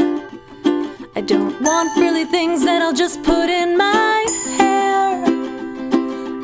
I 1.16 1.20
don't 1.22 1.60
want 1.60 1.90
frilly 1.94 2.24
things 2.24 2.64
that 2.64 2.82
I'll 2.82 2.94
just 2.94 3.20
put 3.24 3.50
in 3.50 3.76
my 3.76 4.24
hair. 4.56 5.24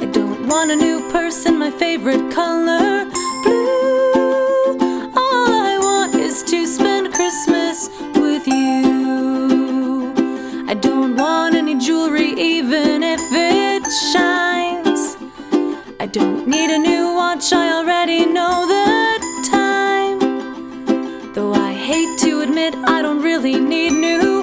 I 0.03 0.07
don't 0.07 0.49
want 0.49 0.73
a 0.73 0.75
new 0.75 1.09
purse 1.13 1.47
in 1.47 1.57
my 1.57 1.71
favorite 1.71 2.33
color, 2.33 3.09
blue. 3.45 4.06
Don't 16.17 16.49
need 16.49 16.71
a 16.71 16.79
new 16.79 17.13
watch, 17.13 17.53
I 17.53 17.77
already 17.77 18.25
know 18.25 18.67
the 18.67 19.51
time. 19.51 21.35
Though 21.35 21.53
I 21.53 21.75
hate 21.75 22.19
to 22.21 22.41
admit 22.41 22.75
I 22.75 23.03
don't 23.03 23.21
really 23.21 23.61
need 23.61 23.93
new 23.93 24.36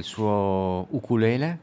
il 0.00 0.04
suo 0.04 0.86
ukulele. 0.90 1.58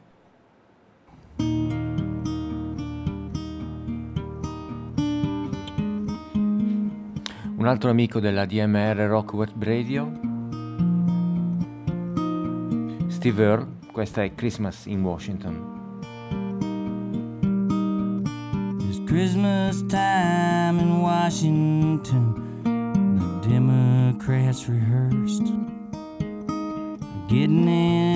Un 7.56 7.66
altro 7.66 7.90
amico 7.90 8.20
della 8.20 8.44
DMR 8.44 8.96
Rock 9.08 9.32
Web 9.34 9.62
Radio, 9.64 10.12
Steve 13.08 13.42
Earle, 13.42 13.66
questa 13.90 14.22
è 14.22 14.32
Christmas 14.34 14.86
in 14.86 15.02
Washington. 15.02 15.76
It's 18.88 19.02
Christmas 19.04 19.84
time 19.86 20.80
in 20.80 21.00
Washington. 21.00 22.46
The 22.62 23.48
Democrats 23.48 24.68
rehearsed. 24.68 25.52
Getting 27.28 27.68
in 27.68 28.07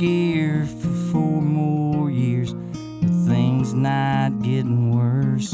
gear 0.00 0.66
for 0.80 0.88
four 1.12 1.42
more 1.42 2.10
years. 2.10 2.54
but 2.54 3.10
thing's 3.28 3.74
not 3.74 4.40
getting 4.40 4.96
worse. 4.96 5.52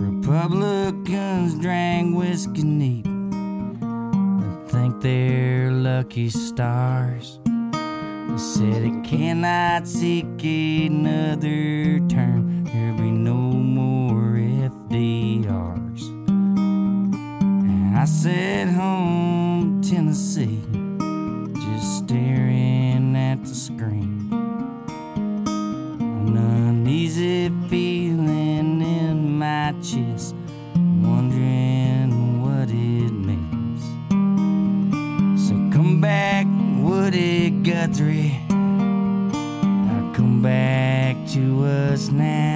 Republicans 0.00 1.58
drank 1.58 2.16
whiskey 2.16 2.62
neat 2.62 3.04
and 3.04 4.70
think 4.70 5.02
they're 5.02 5.70
lucky 5.72 6.30
stars. 6.30 7.38
They 7.44 8.38
said 8.38 8.82
it 8.82 9.04
cannot 9.04 9.86
seek 9.86 10.24
another 10.42 12.00
term. 12.08 12.64
There'll 12.64 12.96
be 12.96 13.10
no 13.10 13.52
more 13.52 14.38
FDRs. 14.70 16.02
And 17.68 17.98
I 17.98 18.06
said 18.06 18.70
home. 18.70 19.41
screen. 23.62 24.28
An 25.46 26.36
uneasy 26.36 27.48
feeling 27.68 28.82
in 28.82 29.38
my 29.38 29.72
chest, 29.80 30.34
wondering 31.00 32.42
what 32.42 32.68
it 32.68 33.12
means. 33.12 33.84
So 35.46 35.54
come 35.72 36.00
back, 36.00 36.46
Woody 36.80 37.50
Guthrie. 37.50 38.40
Now 38.48 40.12
come 40.12 40.42
back 40.42 41.14
to 41.28 41.64
us 41.64 42.10
now. 42.10 42.51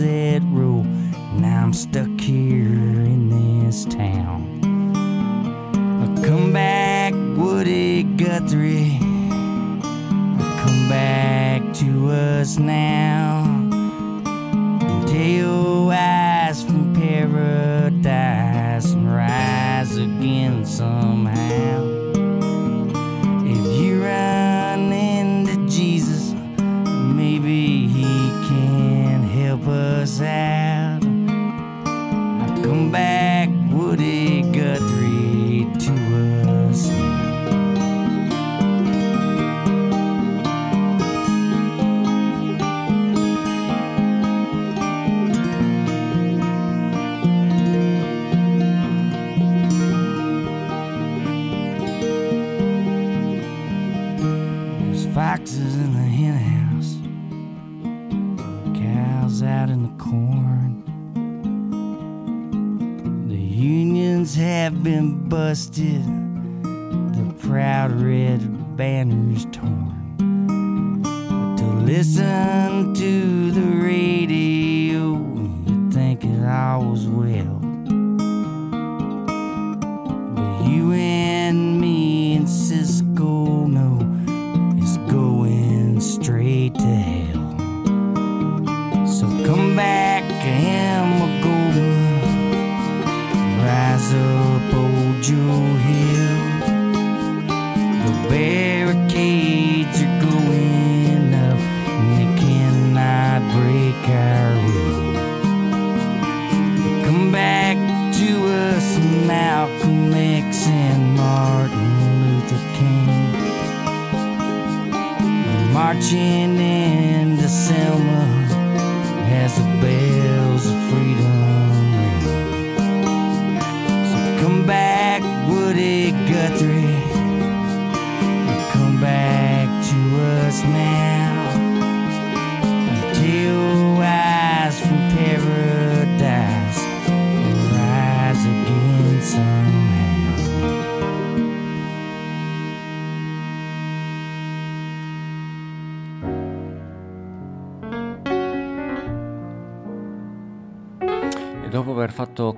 exit 0.00 0.42
rule. 0.46 0.84
And 1.34 1.44
I'm 1.44 1.72
stuck 1.72 2.08
here 2.20 2.64
in 3.04 3.28
this 3.28 3.84
town. 3.84 4.60
I 6.02 6.26
come 6.26 6.52
back, 6.52 7.12
Woody 7.36 8.04
Guthrie. 8.04 8.98
I 9.00 10.62
come 10.64 10.88
back 10.88 11.74
to 11.74 12.10
us 12.10 12.58
now. 12.58 12.99
Been 64.82 65.28
busted, 65.28 66.02
the 66.62 67.34
proud 67.40 67.92
red 67.92 68.76
banners 68.76 69.44
torn. 69.52 70.16
But 71.02 71.56
to 71.58 71.64
listen 71.84 72.94
to 72.94 73.19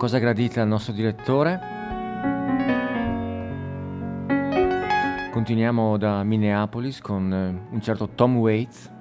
cosa 0.02 0.18
gradita 0.18 0.60
al 0.60 0.66
nostro 0.66 0.92
direttore, 0.92 1.60
continuiamo 5.30 5.96
da 5.96 6.24
Minneapolis 6.24 7.00
con 7.00 7.32
eh, 7.32 7.72
un 7.72 7.80
certo 7.80 8.08
Tom 8.08 8.38
Waits. 8.38 8.91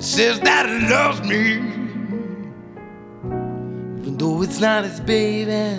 Says 0.00 0.40
that 0.40 0.66
he 0.66 0.88
loves 0.88 1.20
me, 1.20 1.56
even 4.00 4.16
though 4.16 4.40
it's 4.42 4.58
not 4.58 4.84
his 4.84 4.98
baby. 4.98 5.78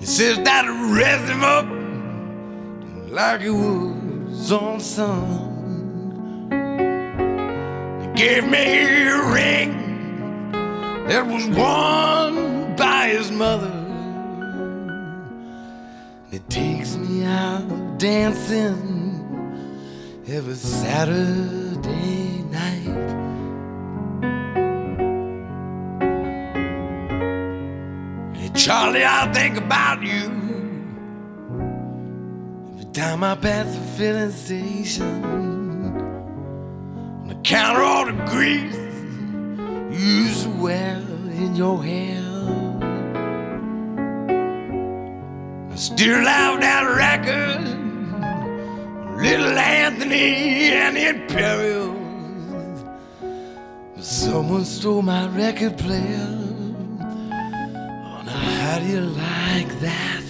He 0.00 0.06
says 0.06 0.38
that 0.38 0.64
he 0.64 0.70
raised 0.94 1.28
him 1.30 1.44
up 1.44 1.66
like 3.12 3.42
he 3.42 3.50
was 3.50 4.50
on 4.52 4.80
son. 4.80 6.48
He 8.00 8.06
gave 8.18 8.48
me 8.48 9.06
a 9.06 9.22
ring 9.30 10.52
that 11.08 11.26
was 11.26 11.46
won 11.48 12.74
by 12.74 13.08
his 13.08 13.30
mother. 13.30 13.70
It 16.32 16.48
takes 16.48 16.96
me 16.96 17.24
out 17.24 17.98
dancing 17.98 18.97
every 20.30 20.54
Saturday 20.54 22.42
night. 22.50 22.84
Hey, 28.36 28.50
Charlie, 28.54 29.04
I 29.06 29.32
think 29.32 29.56
about 29.56 30.02
you 30.02 30.30
every 32.74 32.92
time 32.92 33.24
I 33.24 33.36
pass 33.36 33.74
the 33.74 33.80
filling 33.96 34.30
station. 34.30 35.24
On 37.22 37.28
the 37.28 37.34
counter, 37.36 37.80
all 37.80 38.04
the 38.04 38.12
grease 38.26 38.76
you 39.90 39.98
used 39.98 40.46
in 41.38 41.56
your 41.56 41.82
hair. 41.82 42.22
I 45.70 45.74
still 45.76 46.24
have 46.24 46.60
that 46.60 46.82
record, 46.82 47.77
Little 49.20 49.58
Anthony 49.58 50.70
and 50.70 50.96
the 50.96 51.08
Imperials. 51.08 51.96
Someone 53.98 54.64
stole 54.64 55.02
my 55.02 55.26
record 55.28 55.76
player. 55.76 56.38
Oh, 57.00 58.22
now 58.24 58.30
how 58.30 58.78
do 58.78 58.86
you 58.86 59.00
like 59.00 59.80
that? 59.80 60.24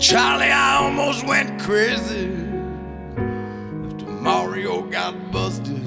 Charlie, 0.00 0.50
I 0.50 0.76
almost 0.84 1.26
went 1.26 1.60
crazy 1.60 2.32
after 3.86 4.06
Mario 4.06 4.82
got 4.84 5.14
busted. 5.30 5.86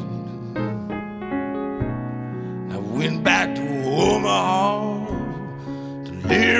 I 2.71 2.77
went 2.77 3.23
back 3.23 3.55
to 3.55 3.83
Omaha 3.83 4.96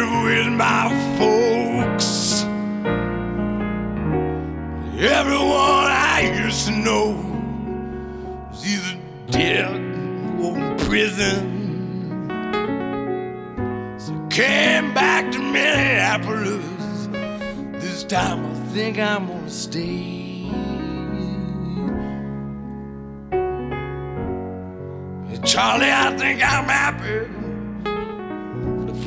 with 0.06 0.48
my 0.54 0.90
folks. 1.18 2.44
Everyone 5.00 5.88
I 5.90 6.44
used 6.44 6.68
to 6.68 6.72
know 6.74 7.14
is 8.52 8.66
either 8.66 9.00
dead 9.30 9.76
or 10.40 10.58
in 10.58 10.78
prison. 10.78 12.28
So 14.00 14.14
I 14.14 14.28
came 14.30 14.94
back 14.94 15.32
to 15.32 15.40
Minneapolis. 15.40 17.08
This 17.82 18.04
time 18.04 18.46
I 18.46 18.54
think 18.74 19.00
I'm 19.00 19.28
gonna 19.28 19.50
stay. 19.50 20.28
Charlie, 25.44 25.90
I 25.90 26.14
think 26.18 26.44
I'm 26.44 26.66
happy 26.66 27.37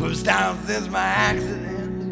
first 0.01 0.24
time 0.24 0.56
since 0.66 0.89
my 0.89 0.98
accident. 0.98 2.10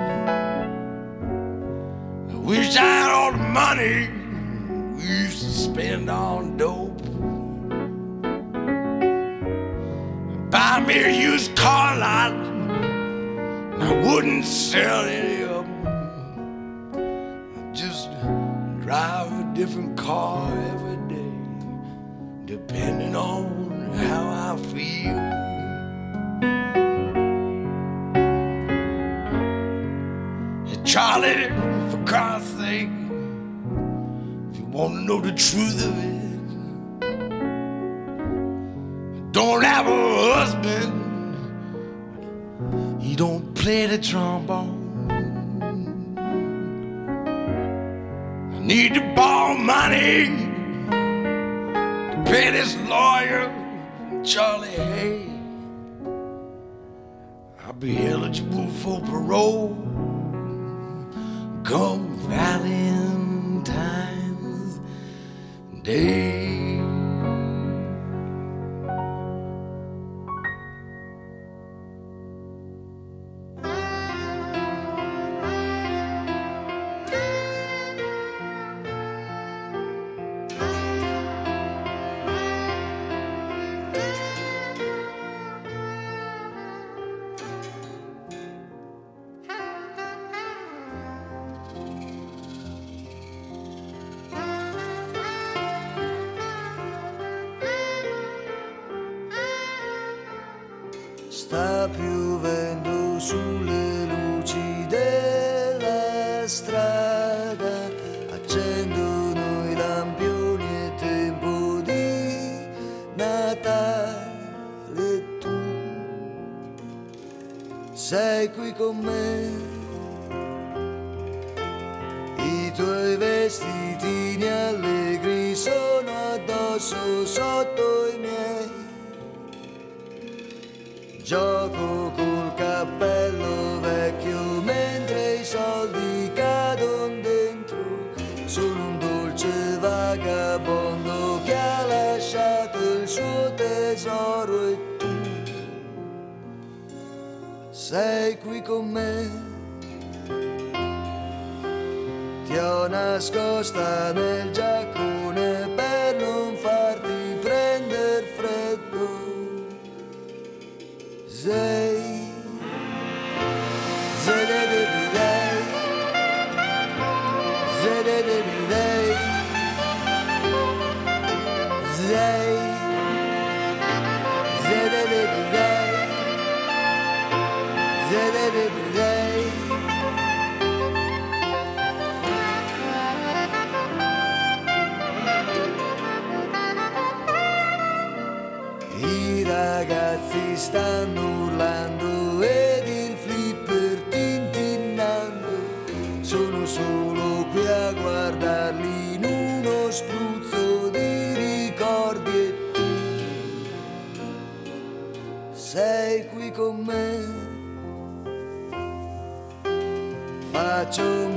I 2.30 2.34
wish 2.34 2.76
I 2.76 2.82
had 2.82 3.10
all 3.10 3.32
the 3.32 3.38
money 3.38 4.10
we 4.94 5.04
used 5.04 5.42
to 5.42 5.50
spend 5.50 6.10
on 6.10 6.58
dope. 6.58 7.00
Buy 10.50 10.80
me 10.86 11.02
a 11.02 11.10
used 11.30 11.56
car 11.56 11.96
lot, 11.96 12.34
I 13.80 13.92
wouldn't 14.06 14.44
sell 14.44 15.06
any 15.06 15.44
of 15.44 15.64
them. 15.82 16.92
Just 17.72 18.10
drive 18.82 19.32
a 19.32 19.50
different 19.54 19.96
car 19.96 20.52
every 20.74 20.98
day, 21.08 21.32
depending 22.44 23.16
on 23.16 23.92
how 23.94 24.52
I 24.52 24.56
feel. 24.74 25.47
Charlie, 30.88 31.48
for 31.90 31.98
God's 32.06 32.46
sake, 32.46 32.88
if 34.50 34.58
you 34.58 34.64
want 34.72 34.94
to 34.94 35.00
know 35.02 35.20
the 35.20 35.32
truth 35.32 35.84
of 35.86 35.92
it, 35.98 36.18
don't 39.32 39.62
have 39.62 39.86
a 39.86 40.32
husband. 40.32 40.94
He 43.02 43.14
don't 43.16 43.54
play 43.54 43.84
the 43.84 43.98
trombone. 43.98 45.10
I 48.54 48.58
need 48.60 48.94
to 48.94 49.02
borrow 49.14 49.58
money 49.58 50.28
to 50.88 52.22
pay 52.24 52.50
this 52.50 52.74
lawyer, 52.88 53.52
Charlie 54.24 54.68
Hay. 54.68 55.28
I'll 57.66 57.74
be 57.74 58.06
eligible 58.06 58.68
for 58.68 59.02
parole 59.02 59.87
come 61.68 62.08
Valentine's 62.30 63.68
Day. 65.82 66.57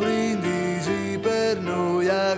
Brindisi 0.01 1.19
per 1.21 1.59
noi 1.59 2.09
a 2.09 2.37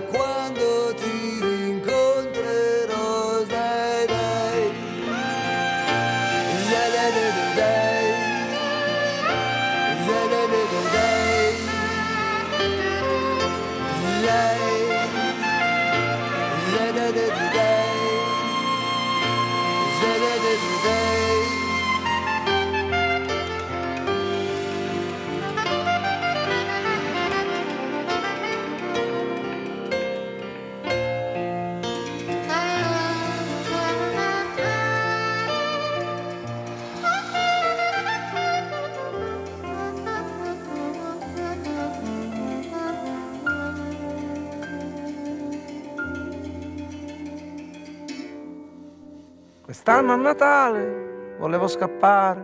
Quest'anno 49.84 50.12
a 50.12 50.16
Natale 50.16 51.36
volevo 51.36 51.66
scappare, 51.66 52.42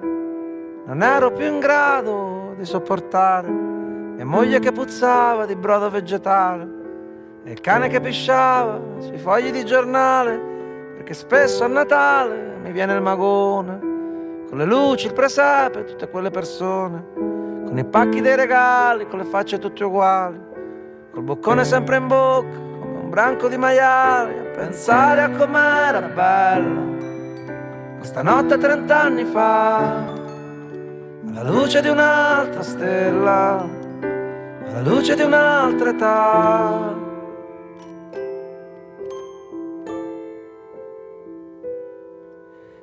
non 0.84 1.02
ero 1.02 1.32
più 1.32 1.46
in 1.46 1.58
grado 1.58 2.52
di 2.58 2.66
sopportare. 2.66 3.48
Mia 3.48 4.26
moglie 4.26 4.58
che 4.58 4.72
puzzava 4.72 5.46
di 5.46 5.56
brodo 5.56 5.88
vegetale 5.88 6.68
e 7.44 7.52
il 7.52 7.60
cane 7.62 7.88
che 7.88 7.98
pisciava 7.98 8.78
sui 8.98 9.16
fogli 9.16 9.50
di 9.52 9.64
giornale, 9.64 10.38
perché 10.96 11.14
spesso 11.14 11.64
a 11.64 11.68
Natale 11.68 12.58
mi 12.62 12.72
viene 12.72 12.92
il 12.92 13.00
magone, 13.00 13.78
con 14.46 14.58
le 14.58 14.66
luci, 14.66 15.06
il 15.06 15.14
presepe, 15.14 15.84
tutte 15.84 16.10
quelle 16.10 16.28
persone, 16.28 17.02
con 17.14 17.72
i 17.74 17.84
pacchi 17.86 18.20
dei 18.20 18.36
regali, 18.36 19.08
con 19.08 19.18
le 19.18 19.24
facce 19.24 19.58
tutte 19.58 19.82
uguali, 19.82 20.38
col 21.10 21.22
boccone 21.22 21.64
sempre 21.64 21.96
in 21.96 22.06
bocca, 22.06 22.58
come 22.80 22.98
un 22.98 23.08
branco 23.08 23.48
di 23.48 23.56
maiali, 23.56 24.38
a 24.38 24.42
pensare 24.42 25.22
a 25.22 25.30
com'era 25.30 26.02
bella 26.02 27.08
questa 28.00 28.22
notte 28.22 28.56
trent'anni 28.56 29.24
fa, 29.24 29.76
alla 31.28 31.50
luce 31.50 31.82
di 31.82 31.88
un'altra 31.88 32.62
stella, 32.62 33.68
alla 34.00 34.80
luce 34.82 35.14
di 35.14 35.20
un'altra 35.20 35.90
età. 35.90 36.94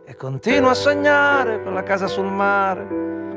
E 0.05 0.15
continuo 0.15 0.69
a 0.69 0.75
sognare 0.75 1.63
con 1.63 1.73
la 1.73 1.81
casa 1.81 2.05
sul 2.05 2.31
mare, 2.31 2.85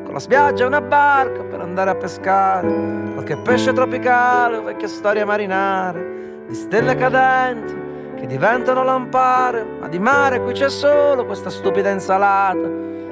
con 0.04 0.12
la 0.12 0.18
spiaggia 0.18 0.64
e 0.64 0.66
una 0.66 0.82
barca 0.82 1.44
per 1.44 1.60
andare 1.60 1.88
a 1.88 1.94
pescare, 1.94 2.68
qualche 3.14 3.38
pesce 3.38 3.72
tropicale 3.72 4.58
o 4.58 4.62
vecchie 4.64 4.86
storie 4.86 5.24
marinare, 5.24 6.44
di 6.46 6.54
stelle 6.54 6.94
cadenti 6.94 7.89
che 8.20 8.26
diventano 8.26 8.84
lampare, 8.84 9.64
ma 9.80 9.88
di 9.88 9.98
mare 9.98 10.42
qui 10.42 10.52
c'è 10.52 10.68
solo 10.68 11.24
questa 11.24 11.48
stupida 11.48 11.88
insalata, 11.88 12.68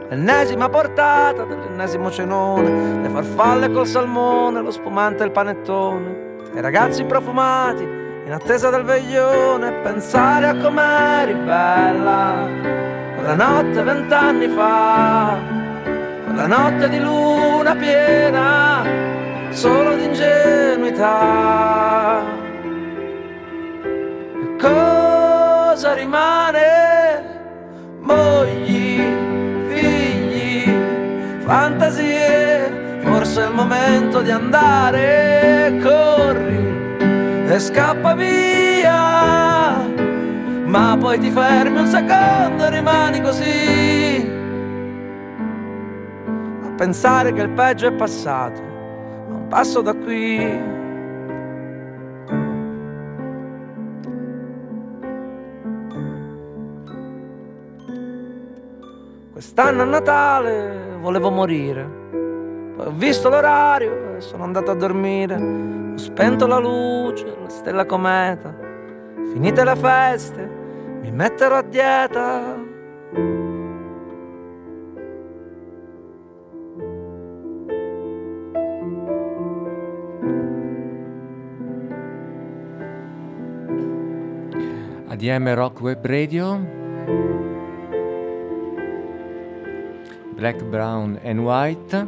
l'ennesima 0.08 0.68
portata 0.68 1.44
dell'ennesimo 1.44 2.10
cenone, 2.10 3.00
le 3.00 3.08
farfalle 3.08 3.72
col 3.72 3.86
salmone, 3.86 4.60
lo 4.60 4.70
spumante 4.70 5.22
e 5.22 5.26
il 5.26 5.32
panettone, 5.32 6.36
e 6.54 6.60
ragazzi 6.60 7.04
profumati 7.04 7.82
in 7.82 8.32
attesa 8.32 8.68
del 8.68 8.84
veglione, 8.84 9.72
pensare 9.82 10.48
a 10.48 10.56
com'eri 10.56 11.32
bella 11.32 12.46
quella 13.16 13.34
notte 13.34 13.82
vent'anni 13.82 14.48
fa, 14.48 15.38
quella 16.24 16.46
notte 16.46 16.88
di 16.90 17.00
luna 17.00 17.74
piena, 17.74 18.84
solo 19.50 19.94
di 19.96 20.04
ingenuità. 20.04 20.38
Cosa 24.58 25.94
rimane? 25.94 26.60
Mogli, 28.00 29.00
figli, 29.68 30.72
fantasie, 31.44 33.00
forse 33.02 33.42
è 33.42 33.46
il 33.46 33.54
momento 33.54 34.20
di 34.20 34.30
andare, 34.30 35.78
corri 35.82 37.46
e 37.48 37.58
scappa 37.58 38.14
via 38.14 39.08
ma 40.68 40.98
poi 41.00 41.18
ti 41.18 41.30
fermi 41.30 41.78
un 41.78 41.86
secondo 41.86 42.66
e 42.66 42.70
rimani 42.70 43.22
così 43.22 44.30
a 46.62 46.70
pensare 46.76 47.32
che 47.32 47.40
il 47.40 47.48
peggio 47.48 47.86
è 47.86 47.92
passato, 47.92 48.60
a 48.60 49.34
un 49.34 49.48
passo 49.48 49.80
da 49.80 49.94
qui. 49.94 50.77
Quest'anno 59.38 59.82
a 59.82 59.84
Natale 59.84 60.96
volevo 61.00 61.30
morire, 61.30 61.84
poi 62.74 62.86
ho 62.86 62.92
visto 62.92 63.28
l'orario 63.28 64.16
e 64.16 64.20
sono 64.20 64.42
andato 64.42 64.72
a 64.72 64.74
dormire, 64.74 65.36
ho 65.36 65.96
spento 65.96 66.48
la 66.48 66.58
luce, 66.58 67.36
la 67.40 67.48
stella 67.48 67.86
cometa, 67.86 68.52
finite 69.32 69.62
le 69.62 69.76
feste 69.76 70.50
mi 71.02 71.12
metterò 71.12 71.54
a 71.54 71.62
dieta. 71.62 72.66
ADM 85.06 85.54
Rock 85.54 85.80
Web 85.80 86.04
Radio, 86.04 86.76
Black, 90.38 90.62
Brown 90.62 91.18
and 91.24 91.40
White. 91.40 92.06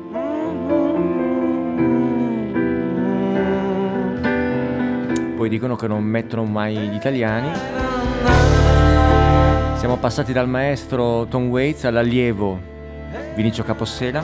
Poi 5.35 5.48
dicono 5.48 5.74
che 5.74 5.89
non 5.89 6.05
mettono 6.05 6.44
mai 6.44 6.77
gli 6.77 6.94
italiani. 6.94 7.51
Siamo 9.78 9.97
passati 9.97 10.32
dal 10.32 10.48
maestro 10.48 11.27
Tom 11.27 11.48
Waits 11.48 11.86
all'allievo 11.86 12.61
Vinicio 13.35 13.65
Capossela. 13.65 14.23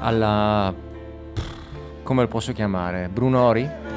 Alla... 0.00 0.74
come 2.02 2.20
lo 2.22 2.28
posso 2.28 2.52
chiamare? 2.52 3.08
Brunori? 3.08 3.87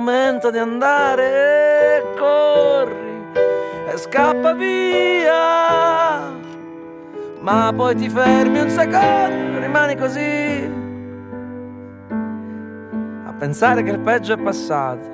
Momento 0.00 0.50
di 0.50 0.58
andare, 0.58 2.12
corri 2.18 3.24
e 3.88 3.96
scappa 3.96 4.52
via. 4.52 6.34
Ma 7.40 7.72
poi 7.74 7.94
ti 7.94 8.08
fermi 8.10 8.60
un 8.60 8.68
secondo, 8.68 9.58
rimani 9.58 9.96
così. 9.96 10.70
A 13.26 13.32
pensare 13.38 13.82
che 13.82 13.90
il 13.90 14.00
peggio 14.00 14.34
è 14.34 14.36
passato, 14.36 15.06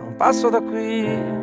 a 0.00 0.04
un 0.04 0.14
passo 0.16 0.50
da 0.50 0.60
qui. 0.60 1.41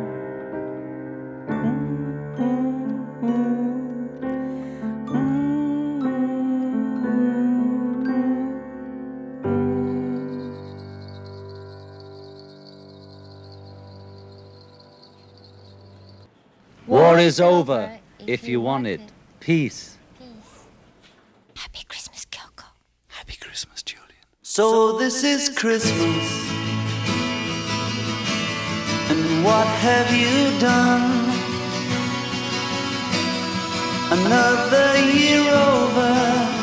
Is 17.20 17.40
over 17.40 17.90
if 18.26 18.48
you 18.48 18.60
want 18.60 18.86
it. 18.86 19.00
Peace. 19.40 19.98
Happy 21.56 21.84
Christmas, 21.88 22.26
Kyoko. 22.30 22.64
Happy 23.08 23.36
Christmas, 23.36 23.82
Julian. 23.82 24.24
So 24.42 24.98
this 24.98 25.24
is 25.24 25.48
Christmas. 25.48 26.50
And 29.10 29.44
what 29.44 29.66
have 29.66 30.10
you 30.12 30.58
done? 30.58 31.28
Another 34.10 34.96
year 35.14 35.52
over. 35.52 36.58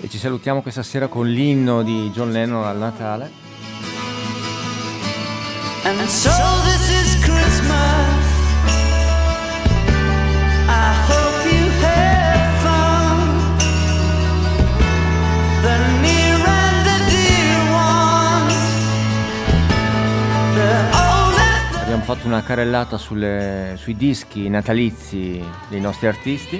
E 0.00 0.08
ci 0.08 0.18
salutiamo 0.18 0.62
questa 0.62 0.82
sera 0.82 1.08
con 1.08 1.26
l'inno 1.26 1.82
di 1.82 2.10
John 2.10 2.30
Lennon 2.30 2.64
al 2.64 2.76
Natale. 2.76 3.30
And 5.84 6.08
so 6.08 6.30
this 6.64 6.90
is 6.90 7.24
Christmas. 7.24 8.17
Fatto 22.08 22.26
una 22.26 22.42
carrellata 22.42 22.96
sulle- 22.96 23.74
sui 23.76 23.94
dischi 23.94 24.48
natalizi 24.48 25.44
dei 25.68 25.78
nostri 25.78 26.06
artisti. 26.06 26.58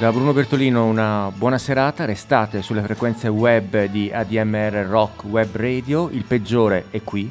Da 0.00 0.10
Bruno 0.10 0.32
Bertolino 0.32 0.86
una 0.86 1.30
buona 1.32 1.58
serata, 1.58 2.04
restate 2.04 2.60
sulle 2.60 2.82
frequenze 2.82 3.28
web 3.28 3.84
di 3.84 4.10
ADMR 4.12 4.84
Rock 4.84 5.22
Web 5.26 5.54
Radio, 5.54 6.10
il 6.10 6.24
peggiore 6.24 6.86
è 6.90 7.00
qui. 7.04 7.30